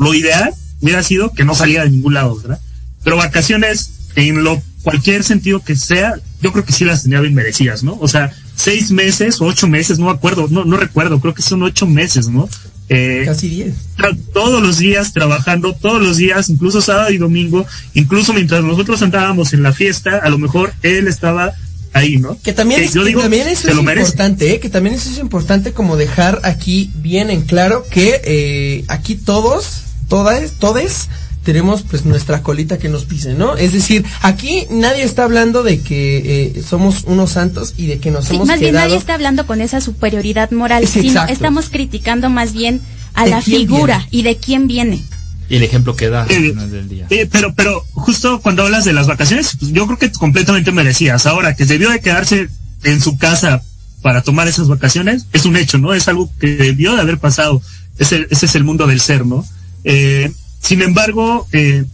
[0.00, 2.58] Lo ideal hubiera sido que no saliera de ningún lado, ¿verdad?
[3.04, 7.34] Pero vacaciones, en lo cualquier sentido que sea, yo creo que sí las tenía bien
[7.34, 7.96] merecidas, ¿no?
[8.00, 11.42] O sea, seis meses o ocho meses, no me acuerdo, no, no recuerdo, creo que
[11.42, 12.48] son ocho meses, ¿no?
[12.88, 13.74] Eh, Casi 10.
[13.96, 19.00] tra- todos los días trabajando, todos los días, incluso sábado y domingo, incluso mientras nosotros
[19.02, 21.52] andábamos en la fiesta, a lo mejor él estaba
[21.94, 22.36] ahí, ¿no?
[22.42, 24.60] Que también, Eh, es, yo que digo, también eso es importante, ¿eh?
[24.60, 29.84] que también eso es importante como dejar aquí bien en claro que eh, aquí todos,
[30.08, 31.08] todas, todes
[31.44, 33.56] tenemos pues nuestra colita que nos pise, ¿no?
[33.56, 38.10] Es decir, aquí nadie está hablando de que eh, somos unos santos y de que
[38.10, 41.12] nos Sí, hemos más bien quedado nadie está hablando con esa superioridad moral, Sí, sino
[41.12, 41.32] exacto.
[41.32, 42.80] estamos criticando más bien
[43.14, 44.08] a ¿De la figura viene?
[44.10, 45.02] y de quién viene.
[45.48, 47.06] Y el ejemplo que da al Eh, final del día.
[47.10, 51.26] Eh, pero, pero justo cuando hablas de las vacaciones, pues yo creo que completamente merecidas.
[51.26, 52.48] Ahora, que debió de quedarse
[52.82, 53.62] en su casa
[54.00, 55.92] para tomar esas vacaciones, es un hecho, ¿no?
[55.92, 57.60] Es algo que debió de haber pasado.
[57.98, 59.44] Ese, ese es el mundo del ser, ¿no?
[59.84, 60.32] Eh,
[60.64, 61.84] sin embargo, eh,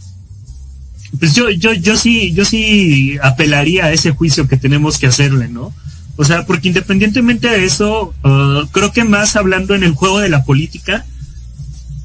[1.19, 5.49] pues yo, yo, yo sí, yo sí apelaría a ese juicio que tenemos que hacerle,
[5.49, 5.73] ¿no?
[6.15, 10.29] O sea, porque independientemente de eso, ah, creo que más hablando en el juego de
[10.29, 11.05] la política,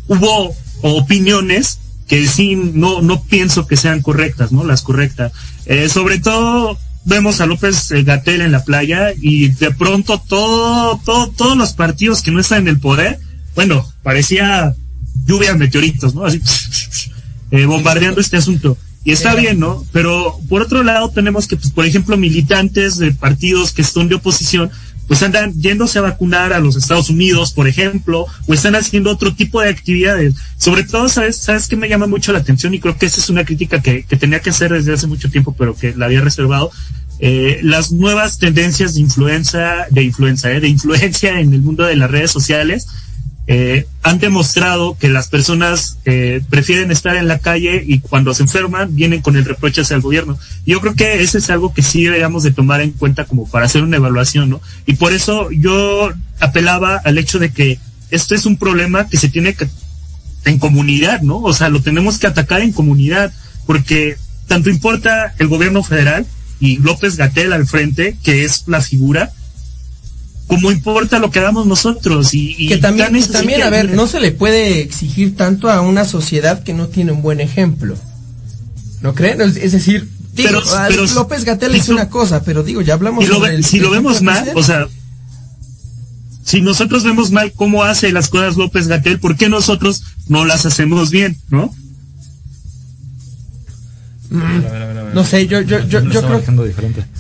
[0.08, 4.64] hubo opiniones que sí no, no pienso que sean correctas, ¿no?
[4.64, 5.32] Las correctas.
[5.66, 11.00] Eh, sobre todo vemos a López eh, Gatel en la playa y de pronto todo,
[11.04, 13.20] todo, todos los partidos que no están en el poder,
[13.54, 14.74] bueno, parecía
[15.24, 16.24] lluvia de meteoritos, ¿no?
[16.24, 16.40] Así,
[17.50, 18.76] eh, bombardeando este asunto.
[19.04, 19.84] Y está bien, ¿no?
[19.92, 24.16] Pero por otro lado tenemos que, pues, por ejemplo, militantes de partidos que son de
[24.16, 24.70] oposición,
[25.06, 29.32] pues andan yéndose a vacunar a los Estados Unidos, por ejemplo, o están haciendo otro
[29.32, 30.34] tipo de actividades.
[30.58, 32.74] Sobre todo, ¿sabes, sabes qué me llama mucho la atención?
[32.74, 35.30] Y creo que esa es una crítica que, que tenía que hacer desde hace mucho
[35.30, 36.72] tiempo, pero que la había reservado.
[37.18, 41.96] Eh, las nuevas tendencias de influencia, de influencia, eh, de influencia en el mundo de
[41.96, 42.88] las redes sociales,
[43.48, 48.42] eh, han demostrado que las personas eh, prefieren estar en la calle y cuando se
[48.42, 50.38] enferman vienen con el reproche hacia el gobierno.
[50.64, 53.66] Yo creo que eso es algo que sí deberíamos de tomar en cuenta como para
[53.66, 54.60] hacer una evaluación, ¿no?
[54.84, 57.78] Y por eso yo apelaba al hecho de que
[58.10, 59.68] esto es un problema que se tiene que
[60.44, 61.38] en comunidad, ¿no?
[61.38, 63.32] O sea, lo tenemos que atacar en comunidad,
[63.66, 66.26] porque tanto importa el gobierno federal
[66.60, 69.32] y López Gatel al frente, que es la figura,
[70.46, 73.90] como importa lo que hagamos nosotros y, y que también, así también que- a ver,
[73.94, 77.96] no se le puede exigir tanto a una sociedad que no tiene un buen ejemplo.
[79.00, 79.40] ¿No creen?
[79.40, 83.24] Es, es decir, Digo, Pero- pero- López Gatel es una cosa, pero digo, ya hablamos
[83.24, 84.86] si lo, sobre ve- el- si lo vemos mal, que o sea,
[86.44, 90.66] si nosotros vemos mal cómo hace las cosas López Gatel, ¿por qué nosotros no las
[90.66, 91.74] hacemos bien, no?
[95.14, 96.42] No sé, yo, yo, yo, yo creo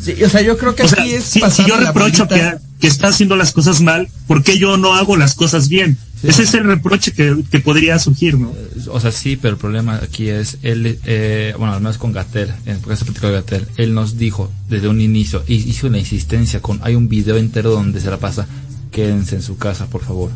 [0.02, 2.28] sí, o sea, yo creo que O sea, aquí es si, si yo la reprocho
[2.28, 5.96] que, que está haciendo las cosas mal, ¿por qué yo no hago las cosas bien?
[6.22, 8.52] Ese es el reproche que, que podría surgir, ¿no?
[8.90, 12.52] O sea, sí, pero el problema aquí es, él, eh, bueno, al menos con Gatel,
[12.64, 16.60] en porque se platicó de Gatel, él nos dijo desde un inicio, hizo una insistencia
[16.60, 18.46] con, hay un video entero donde se la pasa,
[18.90, 20.30] quédense en su casa, por favor,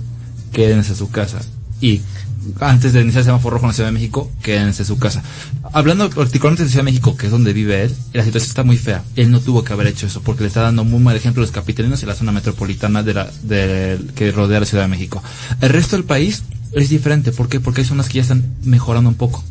[0.52, 1.40] quédense en su casa.
[1.80, 2.02] Y
[2.60, 5.22] antes de iniciar el semáforo rojo en la Ciudad de México, quédense en su casa.
[5.72, 8.76] Hablando particularmente de Ciudad de México, que es donde vive él, la situación está muy
[8.78, 9.02] fea.
[9.16, 11.44] Él no tuvo que haber hecho eso porque le está dando muy mal ejemplo a
[11.46, 15.22] los capitalinos y la zona metropolitana de la, de, que rodea la Ciudad de México.
[15.60, 17.32] El resto del país es diferente.
[17.32, 17.60] ¿Por qué?
[17.60, 19.44] Porque hay zonas que ya están mejorando un poco.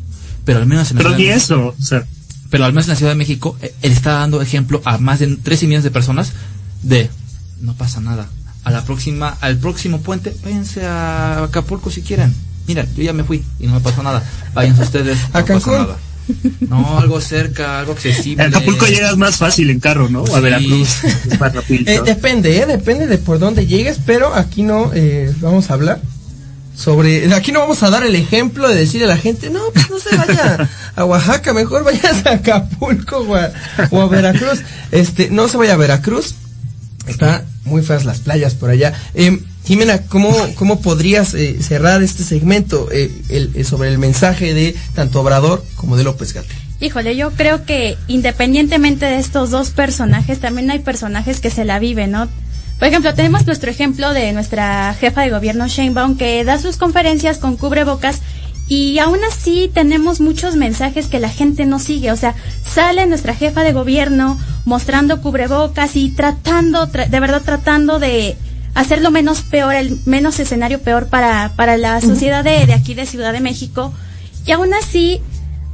[0.44, 2.06] Pero al menos en la Pero Ciudad ni de México- eso, o sea,
[2.50, 5.20] pero al menos en la Ciudad de México, eh, él está dando ejemplo a más
[5.20, 6.32] de 13 millones de personas
[6.82, 7.08] de
[7.60, 8.28] no pasa nada.
[8.64, 12.34] A la próxima, al próximo puente, váyanse a Acapulco si quieren.
[12.70, 14.22] Mira, yo ya me fui y no me pasó nada.
[14.54, 15.18] Váyanse ustedes.
[15.32, 15.72] ¿A no pasa Cancún?
[15.74, 15.96] nada.
[16.68, 18.44] No, algo cerca, algo accesible.
[18.44, 20.24] a Acapulco llegas más fácil en carro, ¿no?
[20.24, 20.34] Sí.
[20.36, 21.90] A Veracruz, es más rapidito.
[21.90, 22.66] Eh, depende, ¿eh?
[22.66, 26.00] Depende de por dónde llegues, pero aquí no eh, vamos a hablar
[26.76, 27.34] sobre...
[27.34, 29.98] Aquí no vamos a dar el ejemplo de decirle a la gente, no, pues no
[29.98, 33.50] se vaya a Oaxaca, mejor vayas a Acapulco o a,
[33.90, 34.60] o a Veracruz.
[34.92, 36.36] Este, no se vaya a Veracruz,
[37.08, 38.92] está muy feas las playas por allá.
[39.14, 44.52] Eh, Jimena, ¿cómo, cómo podrías eh, cerrar este segmento eh, el- eh, sobre el mensaje
[44.54, 46.56] de tanto Obrador como de López Gatel?
[46.80, 51.78] Híjole, yo creo que independientemente de estos dos personajes, también hay personajes que se la
[51.78, 52.28] viven, ¿no?
[52.78, 57.36] Por ejemplo, tenemos nuestro ejemplo de nuestra jefa de gobierno, Sheinbaum, que da sus conferencias
[57.36, 58.20] con cubrebocas
[58.66, 62.10] y aún así tenemos muchos mensajes que la gente no sigue.
[62.12, 62.34] O sea,
[62.66, 68.36] sale nuestra jefa de gobierno mostrando cubrebocas y tratando, tra- de verdad tratando de
[68.74, 72.94] hacer lo menos peor, el menos escenario peor para, para la sociedad de, de aquí
[72.94, 73.92] de Ciudad de México.
[74.46, 75.20] Y aún así,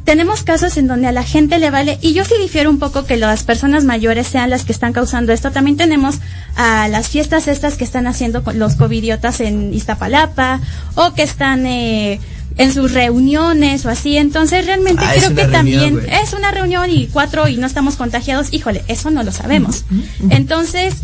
[0.06, 3.04] tenemos casos en donde a la gente le vale, y yo sí difiero un poco
[3.06, 5.50] que las personas mayores sean las que están causando esto.
[5.50, 6.20] También tenemos
[6.54, 10.60] a las fiestas estas que están haciendo con los covidiotas en Iztapalapa,
[10.94, 12.20] o que están eh,
[12.58, 14.16] en sus reuniones o así.
[14.16, 17.96] Entonces realmente Ah, creo que reunión, también es una reunión y cuatro y no estamos
[17.96, 18.52] contagiados.
[18.52, 19.84] Híjole, eso no lo sabemos.
[20.30, 20.94] Entonces,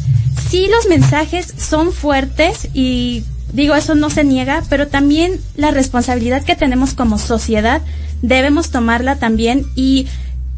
[0.50, 6.42] sí los mensajes son fuertes y digo, eso no se niega, pero también la responsabilidad
[6.42, 7.82] que tenemos como sociedad
[8.22, 10.06] debemos tomarla también y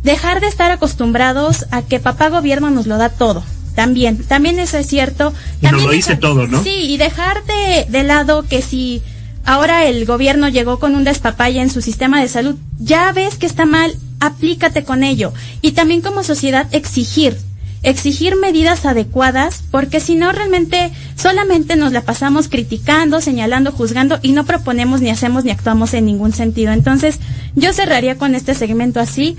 [0.05, 3.43] dejar de estar acostumbrados a que papá gobierno nos lo da todo.
[3.75, 5.33] También, también eso es cierto.
[5.61, 6.63] Y nos También lo dice dejar- todo, ¿no?
[6.63, 9.03] Sí, y dejar de, de lado que si
[9.45, 13.47] ahora el gobierno llegó con un despapalle en su sistema de salud, ya ves que
[13.47, 15.33] está mal, aplícate con ello.
[15.63, 17.37] Y también como sociedad exigir,
[17.83, 24.33] exigir medidas adecuadas, porque si no realmente solamente nos la pasamos criticando, señalando, juzgando y
[24.33, 26.73] no proponemos ni hacemos ni actuamos en ningún sentido.
[26.73, 27.19] Entonces,
[27.55, 29.37] yo cerraría con este segmento así.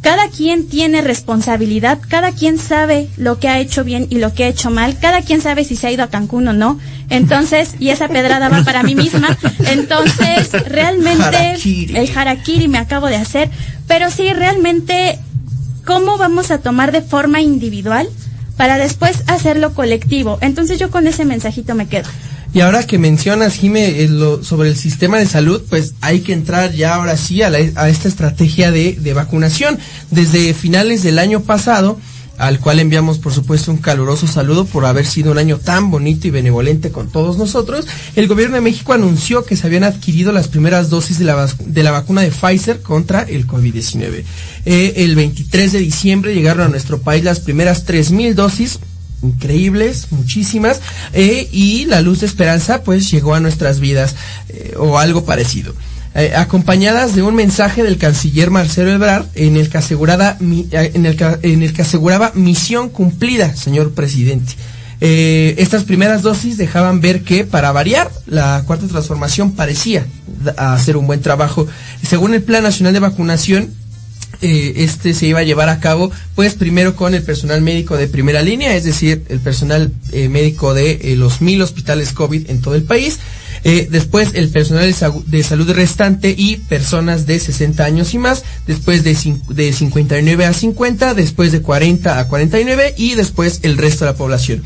[0.00, 4.44] Cada quien tiene responsabilidad, cada quien sabe lo que ha hecho bien y lo que
[4.44, 6.78] ha hecho mal, cada quien sabe si se ha ido a Cancún o no.
[7.10, 9.36] Entonces, y esa pedrada va para mí misma.
[9.66, 11.96] Entonces, realmente Harakiri.
[11.96, 13.50] el harakiri me acabo de hacer,
[13.88, 15.18] pero sí, realmente,
[15.84, 18.08] ¿cómo vamos a tomar de forma individual
[18.56, 20.38] para después hacerlo colectivo?
[20.42, 22.08] Entonces, yo con ese mensajito me quedo.
[22.54, 26.32] Y ahora que mencionas, Jime, eh, lo- sobre el sistema de salud, pues hay que
[26.32, 29.78] entrar ya ahora sí a, la- esta estrategia de, vacunación.
[30.10, 31.98] Desde finales del año pasado,
[32.38, 36.28] al cual enviamos por supuesto un caluroso saludo por haber sido un año tan bonito
[36.28, 40.46] y benevolente con todos nosotros, el gobierno de México anunció que se habían adquirido las
[40.48, 44.22] primeras dosis de la, de la vacuna de Pfizer contra el COVID-19.
[44.66, 48.78] Eh, el 23 de diciembre llegaron a nuestro país las primeras 3.000 dosis
[49.22, 50.80] increíbles, muchísimas,
[51.12, 54.14] eh, y la luz de esperanza pues llegó a nuestras vidas
[54.48, 55.74] eh, o algo parecido.
[56.14, 61.16] Eh, acompañadas de un mensaje del canciller Marcelo Ebrard en el que eh, en el
[61.16, 64.54] que, en el que aseguraba misión cumplida, señor presidente.
[65.00, 70.04] Estas primeras dosis dejaban ver que, para variar, la cuarta transformación parecía
[70.56, 71.68] hacer un buen trabajo.
[72.02, 73.72] Según el Plan Nacional de Vacunación,
[74.42, 78.08] eh, este se iba a llevar a cabo, pues primero con el personal médico de
[78.08, 82.60] primera línea, es decir, el personal eh, médico de eh, los mil hospitales COVID en
[82.60, 83.18] todo el país.
[83.64, 88.44] Eh, después el personal de, de salud restante y personas de 60 años y más,
[88.66, 89.16] después de,
[89.48, 94.16] de 59 a 50, después de 40 a 49 y después el resto de la
[94.16, 94.62] población.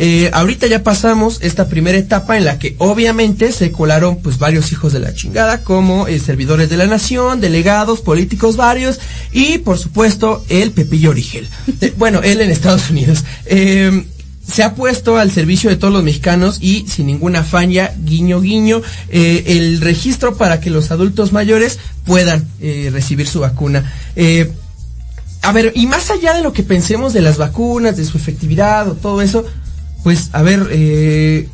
[0.00, 4.70] Eh, ahorita ya pasamos esta primera etapa en la que obviamente se colaron pues varios
[4.70, 9.00] hijos de la chingada como eh, servidores de la nación, delegados, políticos varios
[9.32, 11.48] y por supuesto el Pepillo Origel.
[11.96, 13.24] Bueno, él en Estados Unidos.
[13.46, 14.06] Eh,
[14.46, 18.80] se ha puesto al servicio de todos los mexicanos y sin ninguna falla, guiño guiño,
[19.10, 23.92] eh, el registro para que los adultos mayores puedan recibir su vacuna.
[25.42, 28.88] A ver, y más allá de lo que pensemos de las vacunas, de su efectividad
[28.88, 29.44] o todo eso,
[30.08, 31.48] pues a ver, eh,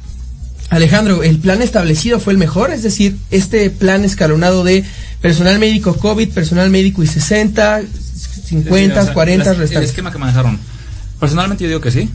[0.71, 4.85] Alejandro, el plan establecido fue el mejor, es decir, este plan escalonado de
[5.21, 7.83] personal médico COVID, personal médico y 60,
[8.45, 10.57] 50, Sí, o sea, 40 el- esquema que manejaron.
[11.19, 12.09] Personalmente yo digo que sí.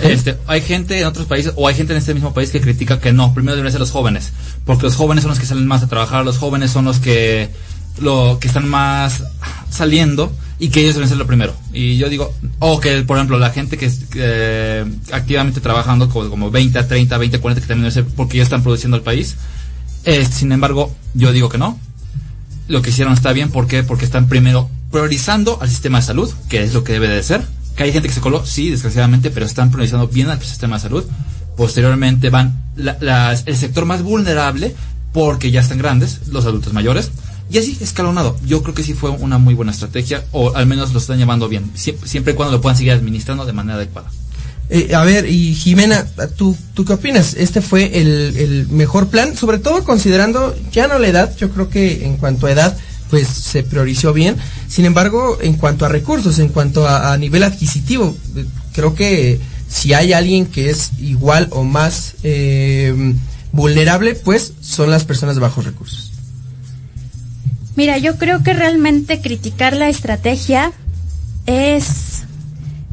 [0.00, 2.98] Este, hay gente en otros países o hay gente en este mismo país que critica
[2.98, 4.32] que no, primero deberían ser los jóvenes,
[4.64, 7.50] porque los jóvenes son los que salen más a trabajar, los jóvenes son los que
[7.98, 9.24] lo que están más
[9.70, 11.54] saliendo y que ellos deben ser lo primero.
[11.72, 16.30] Y yo digo, o que por ejemplo la gente que es eh, activamente trabajando como,
[16.30, 19.36] como 20, 30, 20, 40 que también debe ser porque ya están produciendo el país.
[20.04, 21.78] Eh, sin embargo, yo digo que no.
[22.68, 23.82] Lo que hicieron está bien, ¿por qué?
[23.82, 27.42] Porque están primero priorizando al sistema de salud, que es lo que debe de ser.
[27.76, 30.82] Que hay gente que se coló, sí, desgraciadamente, pero están priorizando bien al sistema de
[30.82, 31.04] salud.
[31.56, 34.74] Posteriormente van la- el sector más vulnerable,
[35.12, 37.10] porque ya están grandes, los adultos mayores.
[37.50, 38.36] Y así escalonado.
[38.46, 41.48] Yo creo que sí fue una muy buena estrategia, o al menos lo están llevando
[41.48, 44.10] bien, sie- siempre y cuando lo puedan seguir administrando de manera adecuada.
[44.70, 47.34] Eh, a ver, y Jimena, ¿tú, ¿tú qué opinas?
[47.34, 49.36] ¿Este fue el, el mejor plan?
[49.36, 52.76] Sobre todo considerando ya no la edad, yo creo que en cuanto a edad,
[53.10, 54.36] pues se priorizó bien.
[54.66, 59.38] Sin embargo, en cuanto a recursos, en cuanto a, a nivel adquisitivo, eh, creo que
[59.68, 63.14] si hay alguien que es igual o más eh,
[63.52, 66.10] vulnerable, pues son las personas de bajos recursos.
[67.76, 70.72] Mira, yo creo que realmente criticar la estrategia
[71.46, 72.22] es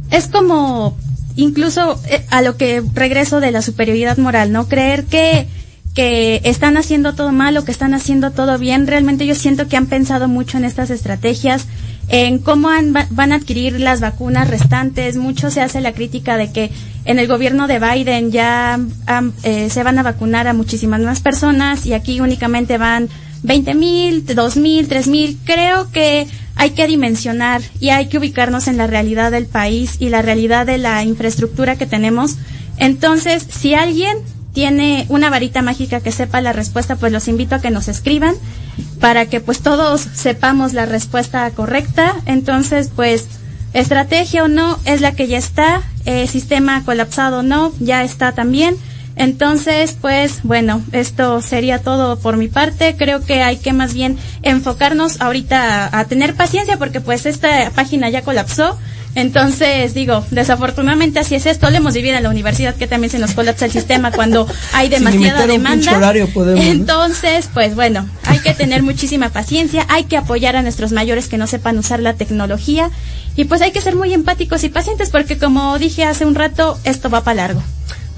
[0.09, 0.97] es como
[1.35, 4.67] incluso eh, a lo que regreso de la superioridad moral, ¿no?
[4.67, 5.47] Creer que
[5.93, 8.87] que están haciendo todo mal o que están haciendo todo bien.
[8.87, 11.65] Realmente yo siento que han pensado mucho en estas estrategias,
[12.07, 15.17] en cómo han- va- van a adquirir las vacunas restantes.
[15.17, 16.71] Mucho se hace la crítica de que
[17.03, 21.19] en el gobierno de Biden ya han- eh, se van a vacunar a muchísimas más
[21.19, 23.09] personas y aquí únicamente van
[23.43, 25.37] 20 mil, 2 mil, 3 mil.
[25.45, 30.09] Creo que hay que dimensionar y hay que ubicarnos en la realidad del país y
[30.09, 32.35] la realidad de la infraestructura que tenemos.
[32.77, 34.17] Entonces, si alguien
[34.53, 38.35] tiene una varita mágica que sepa la respuesta, pues los invito a que nos escriban
[38.99, 42.15] para que pues todos sepamos la respuesta correcta.
[42.25, 43.27] Entonces, pues
[43.73, 48.33] estrategia o no es la que ya está, eh, sistema colapsado o no, ya está
[48.33, 48.75] también.
[49.15, 52.95] Entonces, pues bueno, esto sería todo por mi parte.
[52.97, 57.69] Creo que hay que más bien enfocarnos ahorita a, a tener paciencia porque pues esta
[57.75, 58.77] página ya colapsó.
[59.13, 61.69] Entonces, digo, desafortunadamente así es esto.
[61.69, 64.89] Lo hemos vivido en la universidad que también se nos colapsa el sistema cuando hay
[64.89, 65.97] demasiada demanda.
[65.97, 66.71] horario podemos, ¿no?
[66.71, 71.37] Entonces, pues bueno, hay que tener muchísima paciencia, hay que apoyar a nuestros mayores que
[71.37, 72.89] no sepan usar la tecnología
[73.35, 76.77] y pues hay que ser muy empáticos y pacientes porque como dije hace un rato,
[76.85, 77.63] esto va para largo.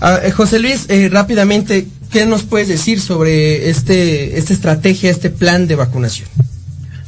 [0.05, 5.29] Ah, eh, José Luis, eh, rápidamente, ¿qué nos puedes decir sobre este, esta estrategia, este
[5.29, 6.27] plan de vacunación?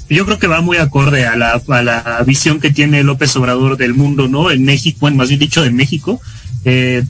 [0.10, 3.76] yo creo que va muy acorde a la, a la visión que tiene López Obrador
[3.76, 4.50] del mundo, ¿no?
[4.50, 6.22] En México, bueno, más bien dicho, de México.
[6.64, 7.04] Eh,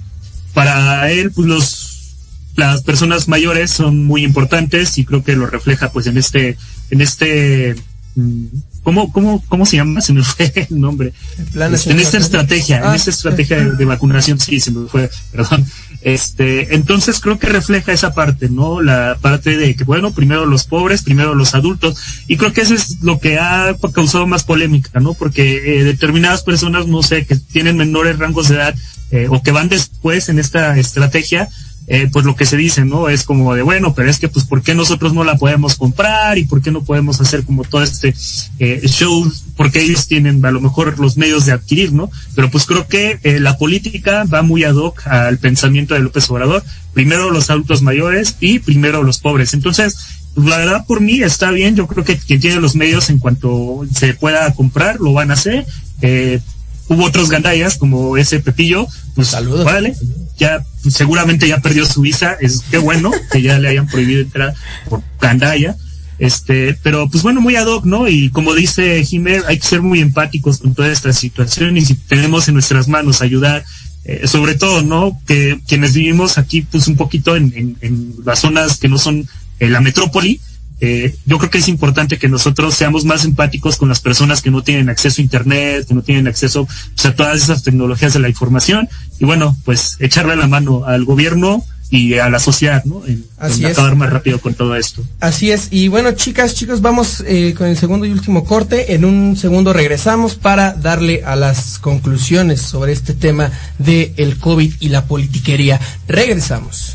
[0.56, 2.16] para él, pues los,
[2.56, 6.58] las personas mayores son muy importantes y creo que lo refleja, pues, en este,
[6.90, 7.76] en este,
[8.16, 8.46] mm,
[8.86, 10.00] ¿cómo, cómo, cómo se llama?
[10.06, 11.12] Se me fue el nombre.
[11.38, 15.10] Este, en esta estrategia, Ah, en esta estrategia de, de vacunación, sí, se me fue,
[15.34, 15.66] perdón.
[16.02, 18.80] Este, entonces creo que refleja esa parte, ¿no?
[18.80, 22.76] La parte de que, bueno, primero los pobres, primero los adultos, y creo que eso
[22.76, 25.16] es lo que ha causado más polémica, ¿no?
[25.16, 28.76] Porque eh, determinadas personas, no sé, que tienen menores rangos de edad,
[29.12, 31.50] eh, o que van después en esta estrategia,
[31.88, 33.10] eh, pues lo que se dice, ¿no?
[33.10, 36.38] Es como de, bueno, pero es que, pues, ¿por qué nosotros no la podemos comprar
[36.38, 38.14] y por qué no podemos hacer como todo este
[38.60, 39.32] eh, show?
[39.56, 42.10] Porque ellos tienen a lo mejor los medios de adquirir, ¿no?
[42.34, 46.30] Pero pues creo que eh, la política va muy ad hoc al pensamiento de López
[46.30, 46.64] Obrador.
[46.94, 49.54] Primero los adultos mayores y primero los pobres.
[49.54, 49.96] Entonces,
[50.34, 51.76] pues, la verdad por mí está bien.
[51.76, 55.36] Yo creo que quien tiene los medios en cuanto se pueda comprar, lo van a
[55.36, 55.66] hacer.
[56.02, 56.40] Eh,
[56.88, 59.66] hubo otros gandallas como ese Pepillo, pues Saludos.
[59.66, 59.96] vale,
[60.38, 64.54] ya seguramente ya perdió su visa, es qué bueno que ya le hayan prohibido entrar
[64.90, 65.76] por gandalla.
[66.18, 68.08] Este, pero pues bueno, muy ad hoc, ¿no?
[68.08, 71.96] Y como dice Jiménez, hay que ser muy empáticos con toda esta situación y si
[71.96, 73.66] tenemos en nuestras manos ayudar,
[74.06, 75.20] eh, sobre todo, ¿no?
[75.28, 79.28] Que quienes vivimos aquí, pues un poquito en, en, en las zonas que no son
[79.60, 80.40] eh, la metrópoli,
[80.82, 84.52] eh, yo creo que es importante que nosotros seamos más empáticos con las personas que
[84.52, 88.20] no tienen acceso a internet, que no tienen acceso pues, a todas esas tecnologías de
[88.20, 93.06] la información y bueno, pues echarle la mano al gobierno y a la sociedad, ¿no?
[93.06, 93.74] En, Así en es.
[93.74, 95.04] acabar más rápido con todo esto.
[95.20, 95.68] Así es.
[95.72, 98.96] Y bueno, chicas, chicos, vamos eh, con el segundo y último corte.
[98.96, 104.74] En un segundo regresamos para darle a las conclusiones sobre este tema de el COVID
[104.80, 105.80] y la politiquería.
[106.08, 106.94] Regresamos.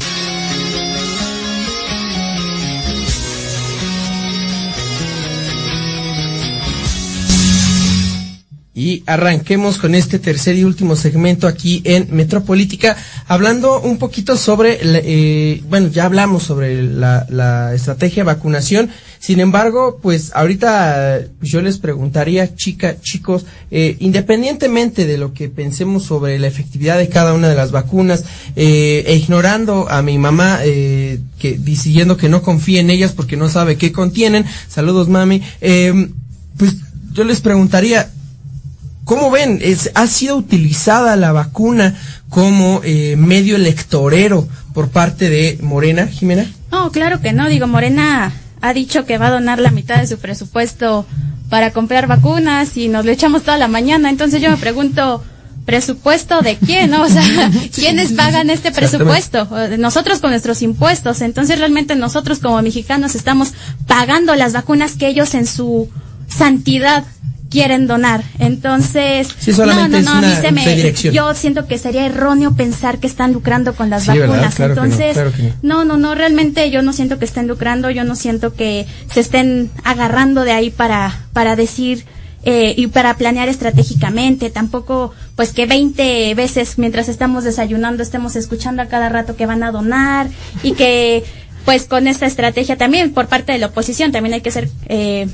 [8.80, 12.96] Y arranquemos con este tercer y último segmento aquí en Metropolítica,
[13.28, 19.98] hablando un poquito sobre, eh, bueno, ya hablamos sobre la, estrategia de vacunación, sin embargo,
[20.00, 26.46] pues ahorita yo les preguntaría, chica, chicos, eh, independientemente de lo que pensemos sobre la
[26.46, 28.24] efectividad de cada una de las vacunas,
[28.56, 33.36] eh, e ignorando a mi mamá, eh, que diciendo que no confía en ellas porque
[33.36, 36.08] no sabe qué contienen, saludos mami, eh,
[36.56, 36.76] pues
[37.12, 38.10] yo les preguntaría,
[39.10, 39.58] ¿Cómo ven?
[39.60, 41.96] Es, ¿Ha sido utilizada la vacuna
[42.28, 46.46] como eh, medio electorero por parte de Morena, Jimena?
[46.70, 47.48] No, claro que no.
[47.48, 51.06] Digo, Morena ha dicho que va a donar la mitad de su presupuesto
[51.48, 54.10] para comprar vacunas y nos lo echamos toda la mañana.
[54.10, 55.24] Entonces yo me pregunto,
[55.64, 56.90] ¿presupuesto de quién?
[56.92, 57.02] no?
[57.02, 59.48] O sea, ¿quiénes pagan este presupuesto?
[59.76, 61.20] Nosotros con nuestros impuestos.
[61.20, 63.54] Entonces realmente nosotros como mexicanos estamos
[63.88, 65.90] pagando las vacunas que ellos en su
[66.28, 67.02] santidad
[67.50, 68.22] quieren donar.
[68.38, 71.76] Entonces, Sí, solamente no, no, es no, a mí una se me, yo siento que
[71.76, 74.54] sería erróneo pensar que están lucrando con las vacunas.
[74.54, 75.32] Claro que no, Entonces, claro
[75.62, 79.20] no, no, no, realmente yo no siento que estén lucrando, yo no siento que se
[79.20, 82.04] estén agarrando de ahí para, para decir
[82.44, 88.80] eh, y para planear estratégicamente, tampoco pues que 20 veces mientras estamos desayunando estemos escuchando
[88.80, 90.28] a cada rato que van a donar
[90.62, 91.24] y que
[91.66, 95.28] pues con esta estrategia también por parte de la oposición también hay que ser eh,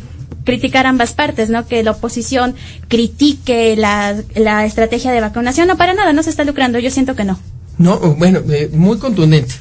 [0.47, 1.67] criticar ambas partes, ¿no?
[1.67, 2.55] Que la oposición
[2.89, 5.69] critique la, la estrategia de vacunación.
[5.69, 6.79] No, para nada, no se está lucrando.
[6.79, 7.39] Yo siento que no.
[7.77, 9.55] No, bueno, eh, muy contundente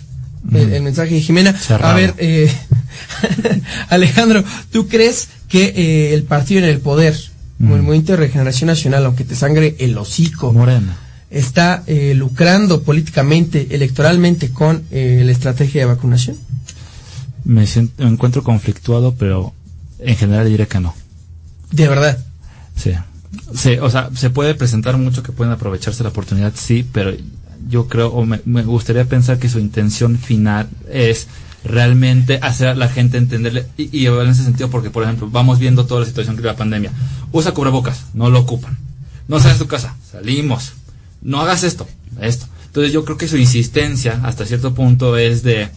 [0.53, 1.53] el, el mensaje de Jimena.
[1.53, 1.93] Cerrado.
[1.93, 2.49] A ver, eh,
[3.89, 7.15] Alejandro, ¿tú crees que eh, el partido en el poder,
[7.57, 10.97] como el Movimiento de Regeneración Nacional, aunque te sangre el hocico, Morena.
[11.29, 16.37] está eh, lucrando políticamente, electoralmente con eh, la estrategia de vacunación?
[17.43, 19.53] Me, siento, me encuentro conflictuado, pero
[19.99, 20.93] en general diré que no.
[21.71, 22.17] De verdad.
[22.75, 22.93] Sí.
[23.53, 27.13] Sí, o sea, se puede presentar mucho que pueden aprovecharse la oportunidad, sí, pero
[27.67, 31.27] yo creo, o me, me gustaría pensar que su intención final es
[31.63, 35.59] realmente hacer a la gente entenderle, y, y en ese sentido, porque por ejemplo, vamos
[35.59, 36.91] viendo toda la situación que la pandemia.
[37.31, 38.77] Usa cubrebocas, no lo ocupan.
[39.27, 40.73] No sales de tu casa, salimos.
[41.21, 41.87] No hagas esto,
[42.21, 42.45] esto.
[42.67, 45.69] Entonces yo creo que su insistencia hasta cierto punto es de,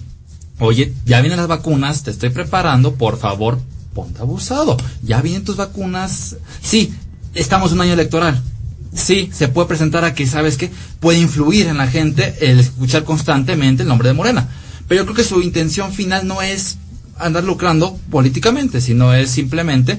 [0.58, 3.58] oye, ya vienen las vacunas, te estoy preparando, por favor,
[3.94, 4.76] ponte abusado.
[5.02, 6.36] Ya vienen tus vacunas.
[6.62, 6.92] Sí,
[7.34, 8.42] estamos en un año electoral.
[8.94, 10.70] Sí, se puede presentar a que, ¿sabes qué?
[11.00, 14.48] Puede influir en la gente el escuchar constantemente el nombre de Morena.
[14.86, 16.78] Pero yo creo que su intención final no es
[17.18, 19.98] andar lucrando políticamente, sino es simplemente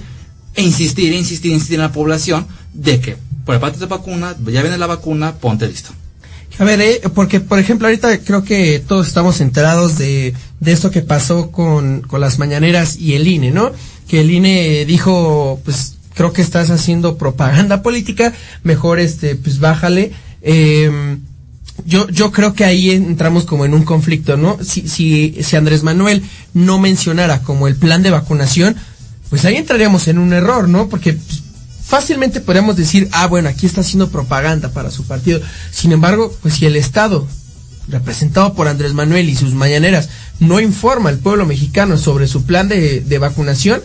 [0.55, 4.87] insistir, insistir, insistir en la población de que, por parte de vacuna, ya viene la
[4.87, 5.91] vacuna, ponte listo.
[6.59, 10.91] A ver, eh, porque por ejemplo ahorita creo que todos estamos enterados de, de esto
[10.91, 13.71] que pasó con, con las mañaneras y el INE, ¿no?
[14.09, 18.33] Que el INE dijo, pues creo que estás haciendo propaganda política,
[18.63, 20.11] mejor este, pues bájale.
[20.41, 21.17] Eh,
[21.85, 24.57] yo, yo creo que ahí entramos como en un conflicto, ¿no?
[24.61, 28.75] Si, si, si Andrés Manuel no mencionara como el plan de vacunación,
[29.29, 30.89] pues ahí entraríamos en un error, ¿no?
[30.89, 31.43] Porque pues,
[31.89, 35.41] fácilmente podríamos decir, ah, bueno, aquí está haciendo propaganda para su partido.
[35.71, 37.27] Sin embargo, pues si el Estado,
[37.87, 40.09] representado por Andrés Manuel y sus mañaneras,
[40.39, 43.81] no informa al pueblo mexicano sobre su plan de, de vacunación,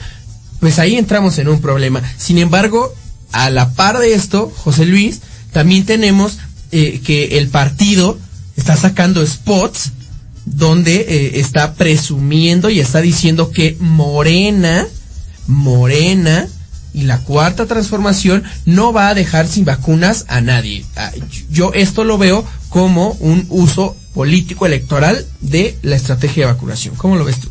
[0.61, 2.03] pues ahí entramos en un problema.
[2.19, 2.95] Sin embargo,
[3.33, 6.39] a la par de esto, José Luis, también tenemos
[6.73, 8.19] eh, que el partido
[8.55, 9.93] está sacando spots
[10.45, 14.87] donde eh, está presumiendo y está diciendo que Morena,
[15.47, 16.47] Morena
[16.95, 20.85] y la cuarta transformación no va a dejar sin vacunas a nadie.
[20.97, 21.11] Ah,
[21.51, 26.95] Yo esto lo veo como un uso político electoral de la estrategia de vacunación.
[26.95, 27.51] ¿Cómo lo ves tú?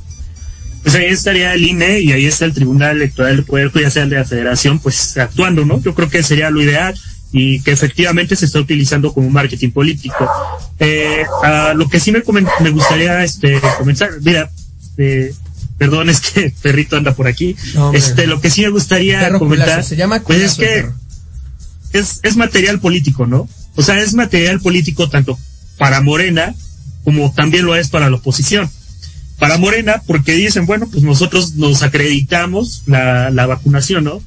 [0.82, 4.18] Pues ahí estaría el INE y ahí está el Tribunal Electoral del Poder Judicial de
[4.18, 5.82] la Federación, pues actuando, ¿no?
[5.82, 6.94] Yo creo que sería lo ideal
[7.32, 10.30] y que efectivamente se está utilizando como marketing político.
[10.80, 12.22] Eh, a lo que sí me,
[12.62, 14.50] me gustaría este, comenzar, mira,
[14.98, 15.34] eh,
[15.78, 17.55] perdón, es que perrito anda por aquí.
[17.74, 20.88] No, este, lo que sí me gustaría Perro comentar, culazo, se llama pues es que
[21.93, 23.47] es, es material político, ¿no?
[23.76, 25.38] O sea, es material político tanto
[25.78, 26.53] para Morena
[27.03, 28.69] como también lo es para la oposición.
[29.39, 34.21] para Morena porque dicen, bueno, pues nosotros nos acreditamos la, la vacunación, ¿no?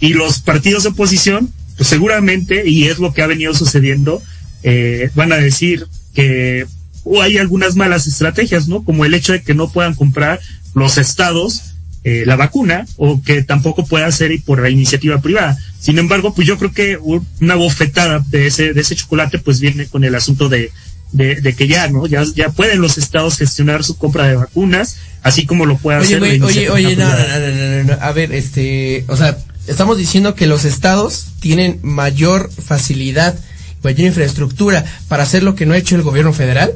[0.00, 4.22] Y los partidos de oposición, pues seguramente, y es lo que ha venido sucediendo,
[4.62, 6.66] eh, van a decir que
[7.02, 8.84] o hay algunas malas estrategias, ¿no?
[8.84, 10.40] Como el hecho de que no puedan comprar
[10.74, 11.62] los estados
[12.02, 15.58] eh, la vacuna o que tampoco pueda ser por la iniciativa privada.
[15.78, 16.96] Sin embargo, pues yo creo que
[17.40, 20.72] una bofetada de ese, de ese chocolate pues viene con el asunto de,
[21.12, 22.06] de, de que ya, ¿no?
[22.06, 26.06] Ya, ya pueden los estados gestionar su compra de vacunas, así como lo puede Oye,
[26.06, 29.16] hacer la güey, oye, oye, no, no, no, no, no, no, a ver, este, o
[29.16, 33.38] sea, estamos diciendo que los estados tienen mayor facilidad,
[33.82, 36.72] mayor infraestructura para hacer lo que no ha hecho el gobierno federal.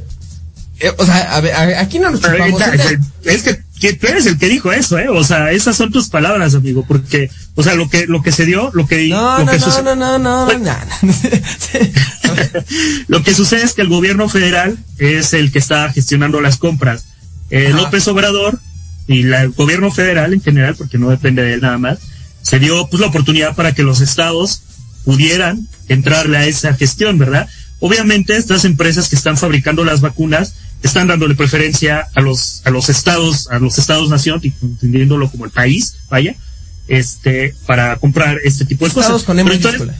[0.81, 2.61] Eh, o sea, a ver, a- aquí no nos chupamos.
[2.61, 5.11] ahorita, el- es que, que tú eres el que dijo eso, ¿eh?
[5.11, 8.47] O sea, esas son tus palabras, amigo, porque, o sea, lo que, lo que se
[8.47, 11.15] dio, lo que, No, lo no, que no, no, no, no, no, no.
[13.09, 17.05] Lo que sucede es que el gobierno federal es el que está gestionando las compras.
[17.51, 17.73] Eh.
[17.75, 18.59] López Obrador
[19.07, 21.99] y la- el gobierno federal en general, porque no depende de él nada más,
[22.43, 24.63] se dio pues la oportunidad para que los estados
[25.05, 27.49] pudieran entrarle a esa gestión, ¿verdad?
[27.87, 32.89] Obviamente estas empresas que están fabricando las vacunas están dándole preferencia a los a los
[32.89, 36.35] estados, a los estados nación, y entendiéndolo como el país, vaya,
[36.89, 39.25] este para comprar este tipo de Estados cosas.
[39.25, 39.95] con M mayúscula.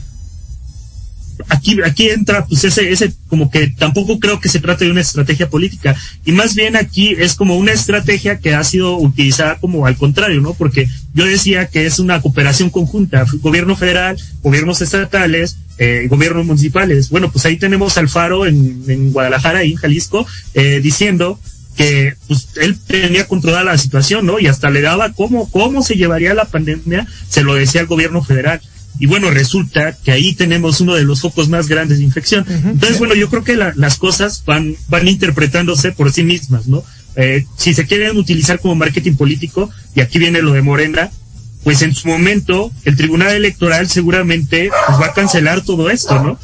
[1.49, 5.01] Aquí, aquí entra pues ese, ese como que tampoco creo que se trate de una
[5.01, 9.85] estrategia política y más bien aquí es como una estrategia que ha sido utilizada como
[9.85, 10.53] al contrario, ¿no?
[10.53, 17.09] Porque yo decía que es una cooperación conjunta, gobierno federal, gobiernos estatales, eh, gobiernos municipales.
[17.09, 21.39] Bueno, pues ahí tenemos al Faro en, en Guadalajara y en Jalisco eh, diciendo
[21.75, 24.39] que pues él tenía controlada la situación, ¿no?
[24.39, 28.23] Y hasta le daba cómo, cómo se llevaría la pandemia, se lo decía al gobierno
[28.23, 28.61] federal.
[28.99, 32.45] Y bueno, resulta que ahí tenemos uno de los focos más grandes de infección.
[32.47, 36.83] Entonces, bueno, yo creo que la- las cosas van, van interpretándose por sí mismas, ¿no?
[37.17, 41.09] Eh, si se quieren utilizar como marketing político, y aquí viene lo de Morena,
[41.63, 46.39] pues en su momento el Tribunal Electoral seguramente pues, va a cancelar todo esto, ¿no?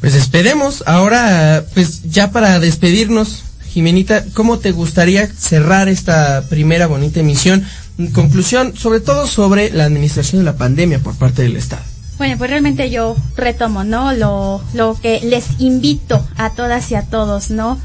[0.00, 0.82] Pues esperemos.
[0.86, 7.64] Ahora, pues ya para despedirnos, Jimenita, ¿cómo te gustaría cerrar esta primera bonita emisión?
[8.12, 11.82] Conclusión, sobre todo sobre la administración de la pandemia por parte del Estado.
[12.18, 14.12] Bueno, pues realmente yo retomo, ¿no?
[14.12, 17.78] Lo, lo que les invito a todas y a todos, ¿no?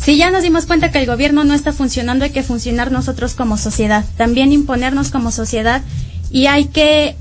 [0.00, 3.34] Si ya nos dimos cuenta que el gobierno no está funcionando, hay que funcionar nosotros
[3.34, 5.82] como sociedad, también imponernos como sociedad
[6.30, 7.16] y hay que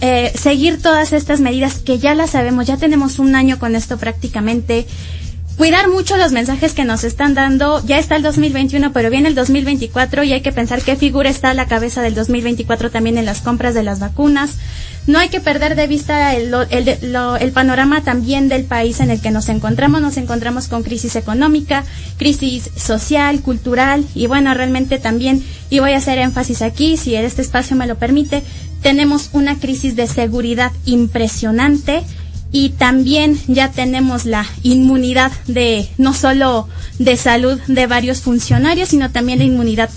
[0.00, 3.96] eh, seguir todas estas medidas que ya las sabemos, ya tenemos un año con esto
[3.98, 4.86] prácticamente.
[5.56, 7.82] Cuidar mucho los mensajes que nos están dando.
[7.86, 11.50] Ya está el 2021, pero viene el 2024 y hay que pensar qué figura está
[11.50, 14.50] a la cabeza del 2024 también en las compras de las vacunas.
[15.06, 19.08] No hay que perder de vista el, el, lo- el panorama también del país en
[19.10, 20.02] el que nos encontramos.
[20.02, 21.84] Nos encontramos con crisis económica,
[22.18, 27.40] crisis social, cultural y bueno, realmente también, y voy a hacer énfasis aquí, si este
[27.40, 28.42] espacio me lo permite,
[28.82, 32.02] tenemos una crisis de seguridad impresionante
[32.58, 36.66] y también ya tenemos la inmunidad de no solo
[36.98, 39.90] de salud de varios funcionarios, sino también la inmunidad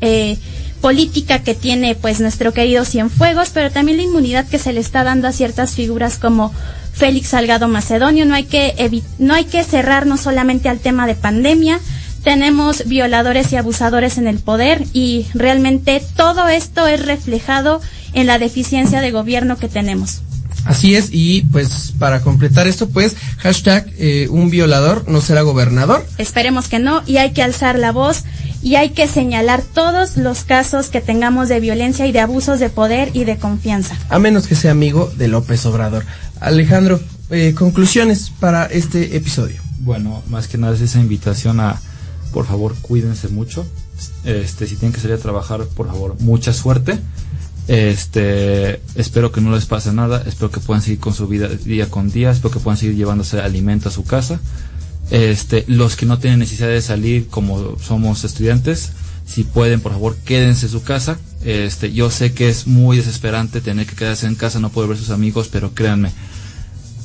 [0.00, 0.38] eh,
[0.80, 5.02] política que tiene pues nuestro querido Cienfuegos, pero también la inmunidad que se le está
[5.02, 6.54] dando a ciertas figuras como
[6.92, 8.26] Félix Salgado Macedonio.
[8.26, 11.80] No hay que no hay que cerrarnos solamente al tema de pandemia.
[12.22, 17.80] Tenemos violadores y abusadores en el poder y realmente todo esto es reflejado
[18.12, 20.22] en la deficiencia de gobierno que tenemos.
[20.64, 26.06] Así es, y pues para completar esto, pues, hashtag eh, un violador no será gobernador.
[26.18, 28.24] Esperemos que no y hay que alzar la voz
[28.62, 32.70] y hay que señalar todos los casos que tengamos de violencia y de abusos de
[32.70, 33.96] poder y de confianza.
[34.08, 36.04] a menos que sea amigo de López Obrador.
[36.40, 36.98] Alejandro,
[37.30, 39.60] eh, conclusiones para este episodio.
[39.80, 41.80] Bueno, más que nada es esa invitación a,
[42.32, 43.66] por favor, cuídense mucho.
[44.24, 46.98] Este, si tienen que salir a trabajar, por favor, mucha suerte.
[47.66, 51.88] Este, espero que no les pase nada, espero que puedan seguir con su vida día
[51.88, 54.40] con día, espero que puedan seguir llevándose alimento a su casa.
[55.10, 58.92] Este, los que no tienen necesidad de salir como somos estudiantes,
[59.26, 61.18] si pueden, por favor, quédense en su casa.
[61.44, 64.98] Este, yo sé que es muy desesperante tener que quedarse en casa, no poder ver
[64.98, 66.10] sus amigos, pero créanme,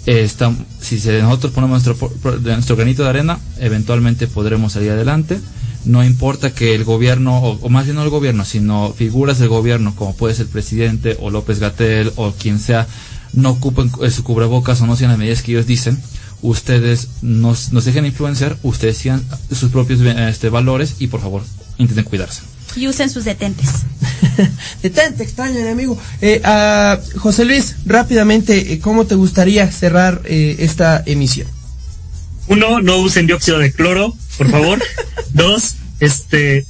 [0.05, 5.39] está- si nosotros ponemos nuestro, nuestro granito de arena, eventualmente podremos salir adelante.
[5.85, 9.49] No importa que el gobierno, o, o más bien no el gobierno, sino figuras del
[9.49, 12.87] gobierno, como puede ser el presidente o López Gatel o quien sea,
[13.33, 15.99] no ocupen eh, su cubrebocas o no sean las medidas que ellos dicen.
[16.41, 21.43] Ustedes nos, nos dejen influenciar, ustedes sigan sus propios eh, este, valores y por favor
[21.77, 22.41] intenten cuidarse.
[22.75, 23.69] Y usen sus detentes.
[24.83, 25.97] Detente, extraño enemigo.
[26.21, 31.47] Eh, a José Luis, rápidamente, eh, ¿cómo te gustaría cerrar eh, esta emisión?
[32.49, 34.79] Uno, no usen dióxido de cloro, por favor.
[35.33, 36.65] Dos, este,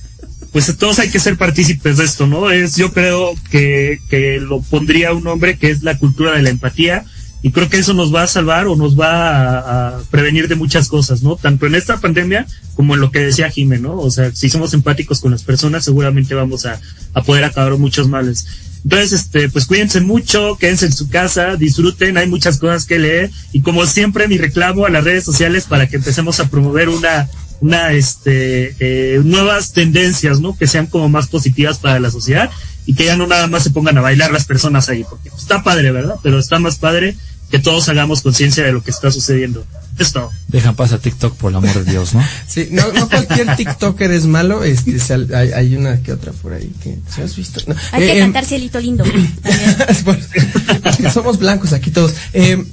[0.52, 2.52] pues todos hay que ser partícipes de esto, ¿no?
[2.52, 6.50] Es, yo creo que, que lo pondría un nombre que es la cultura de la
[6.50, 7.06] empatía
[7.42, 10.56] y creo que eso nos va a salvar o nos va a, a prevenir de
[10.56, 11.38] muchas cosas, ¿no?
[11.38, 13.98] Tanto en esta pandemia como en lo que decía Jimé, ¿no?
[13.98, 16.82] O sea, si somos empáticos con las personas, seguramente vamos a,
[17.14, 18.46] a poder acabar muchos males.
[18.84, 23.30] Entonces, este, pues cuídense mucho, quédense en su casa, disfruten, hay muchas cosas que leer
[23.52, 27.30] y como siempre mi reclamo a las redes sociales para que empecemos a promover una,
[27.62, 30.58] una, este, eh, nuevas tendencias, ¿no?
[30.58, 32.50] Que sean como más positivas para la sociedad
[32.86, 35.44] y que ya no nada más se pongan a bailar las personas ahí, porque pues,
[35.44, 36.16] está padre, ¿verdad?
[36.24, 37.16] Pero está más padre
[37.50, 39.66] que todos hagamos conciencia de lo que está sucediendo.
[39.98, 40.32] Es todo.
[40.48, 42.24] Dejan pasar TikTok por el amor de Dios, ¿no?
[42.48, 46.54] Sí, no, no cualquier TikToker es malo, este, sal- hay, hay una que otra por
[46.54, 47.60] ahí que, ¿se has visto?
[47.68, 49.04] No, Hay eh, que em, cantar cielito lindo.
[51.14, 52.14] somos blancos aquí todos.
[52.34, 52.64] Eh,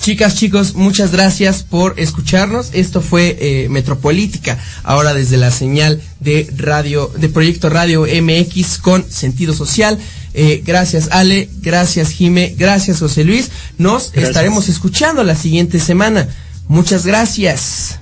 [0.00, 2.70] chicas, chicos, muchas gracias por escucharnos.
[2.72, 9.04] Esto fue eh, Metropolítica, ahora desde la señal de radio, de Proyecto Radio MX con
[9.10, 9.98] sentido social.
[10.40, 13.50] Eh, gracias Ale, gracias Jime, gracias José Luis.
[13.76, 14.28] Nos Gracias.
[14.28, 16.28] estaremos escuchando la siguiente semana.
[16.68, 17.98] Muchas gracias.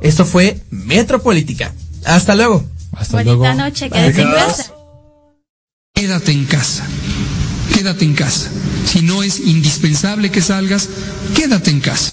[0.00, 1.72] Esto fue Metropolítica.
[2.04, 2.64] Hasta luego.
[2.92, 3.54] Hasta Bonita luego.
[3.54, 4.72] noche, quédense en casa.
[5.92, 6.84] Quédate en casa.
[7.74, 8.48] Quédate en casa.
[8.86, 10.88] Si no es indispensable que salgas,
[11.34, 12.12] quédate en casa.